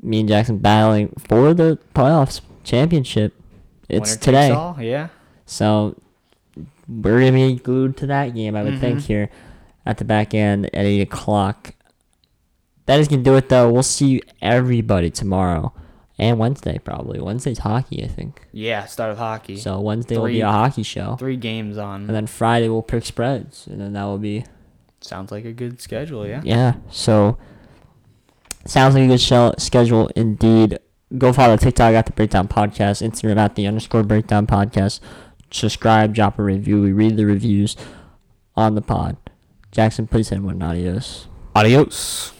Me 0.02 0.22
and 0.22 0.30
Jackson 0.30 0.58
battling 0.58 1.14
for 1.20 1.54
the 1.54 1.78
playoffs 1.94 2.42
championship. 2.64 3.34
It's 3.88 4.12
Winner 4.12 4.22
today. 4.22 4.50
all, 4.52 4.78
Yeah. 4.82 5.10
So 5.46 5.96
we're 6.88 7.20
gonna 7.20 7.32
be 7.32 7.56
glued 7.56 7.98
to 7.98 8.08
that 8.08 8.34
game, 8.34 8.56
I 8.56 8.64
would 8.64 8.80
think, 8.80 9.00
Mhm. 9.00 9.06
here 9.06 9.30
at 9.86 9.98
the 9.98 10.06
back 10.06 10.34
end 10.34 10.66
at 10.74 10.86
eight 10.86 11.02
o'clock. 11.02 11.74
That 12.86 13.00
is 13.00 13.08
gonna 13.08 13.22
do 13.24 13.36
it 13.36 13.50
though. 13.50 13.72
We'll 13.72 13.84
see 13.84 14.22
everybody 14.42 15.10
tomorrow 15.12 15.74
and 16.20 16.38
Wednesday 16.38 16.78
probably. 16.78 17.20
Wednesday's 17.20 17.60
hockey, 17.60 18.04
I 18.04 18.08
think. 18.08 18.46
Yeah. 18.52 18.86
Start 18.86 19.12
with 19.12 19.18
hockey. 19.20 19.56
So 19.58 19.80
Wednesday 19.80 20.18
will 20.18 20.28
be 20.28 20.42
a 20.42 20.52
hockey 20.52 20.84
show, 20.84 21.16
Three 21.18 21.38
games 21.38 21.78
on. 21.78 22.02
and 22.02 22.10
then 22.10 22.28
Friday 22.28 22.70
we'll 22.70 22.82
pick 22.84 23.06
spreads, 23.06 23.66
and 23.68 23.80
then 23.82 23.94
that 23.94 24.04
will 24.04 24.18
be 24.20 24.46
Sounds 25.02 25.32
like 25.32 25.46
a 25.46 25.54
good 25.54 25.80
schedule. 25.82 26.28
Yeah. 26.28 26.42
yeah. 26.44 26.74
So 26.92 27.38
sounds 28.66 28.96
like 28.96 29.06
a 29.06 29.08
good 29.08 29.22
show, 29.22 29.54
schedule 29.58 30.08
indeed. 30.16 30.78
Go 31.18 31.32
follow 31.34 31.56
TikTok 31.58 31.94
at 31.96 32.06
the 32.06 32.12
Breakdown 32.12 32.48
Podcast, 32.50 33.02
Instagram 33.02 33.38
at 33.38 33.56
the 33.56 33.66
underscore 33.66 34.04
Breakdown 34.04 34.46
Podcast. 34.46 35.00
Subscribe, 35.52 36.14
drop 36.14 36.38
a 36.38 36.44
review. 36.44 36.82
We 36.82 36.92
read 36.92 37.16
the 37.18 37.26
reviews 37.26 37.76
on 38.56 38.76
the 38.76 38.82
pod. 38.82 39.18
Jackson, 39.72 40.06
please 40.06 40.28
send 40.28 40.44
one 40.44 40.62
adios. 40.62 41.28
Adios. 41.56 42.34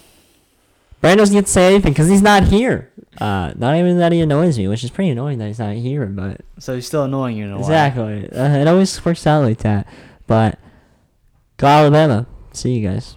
Brandon 1.02 1.20
doesn't 1.20 1.36
get 1.36 1.46
to 1.46 1.52
say 1.52 1.74
anything 1.74 1.94
because 1.94 2.10
he's 2.10 2.22
not 2.22 2.44
here. 2.44 2.92
Uh, 3.18 3.54
not 3.56 3.76
even 3.76 3.98
that 3.98 4.12
he 4.12 4.22
annoys 4.22 4.58
me, 4.58 4.68
which 4.68 4.84
is 4.84 4.92
pretty 4.92 5.10
annoying 5.10 5.40
that 5.40 5.48
he's 5.48 5.60
not 5.60 5.76
here. 5.76 6.06
But 6.06 6.42
So 6.60 6.76
he's 6.76 6.88
still 6.88 7.04
annoying 7.04 7.38
you 7.38 7.46
in 7.46 7.52
a 7.52 7.60
exactly, 7.60 8.30
uh, 8.32 8.58
it 8.58 8.68
always 8.68 9.04
works 9.04 9.26
out 9.26 9.44
like 9.44 9.60
that. 9.60 9.88
But 10.28 10.60
go 11.58 11.68
Alabama. 11.68 12.28
See 12.54 12.74
you 12.74 12.88
guys. 12.88 13.16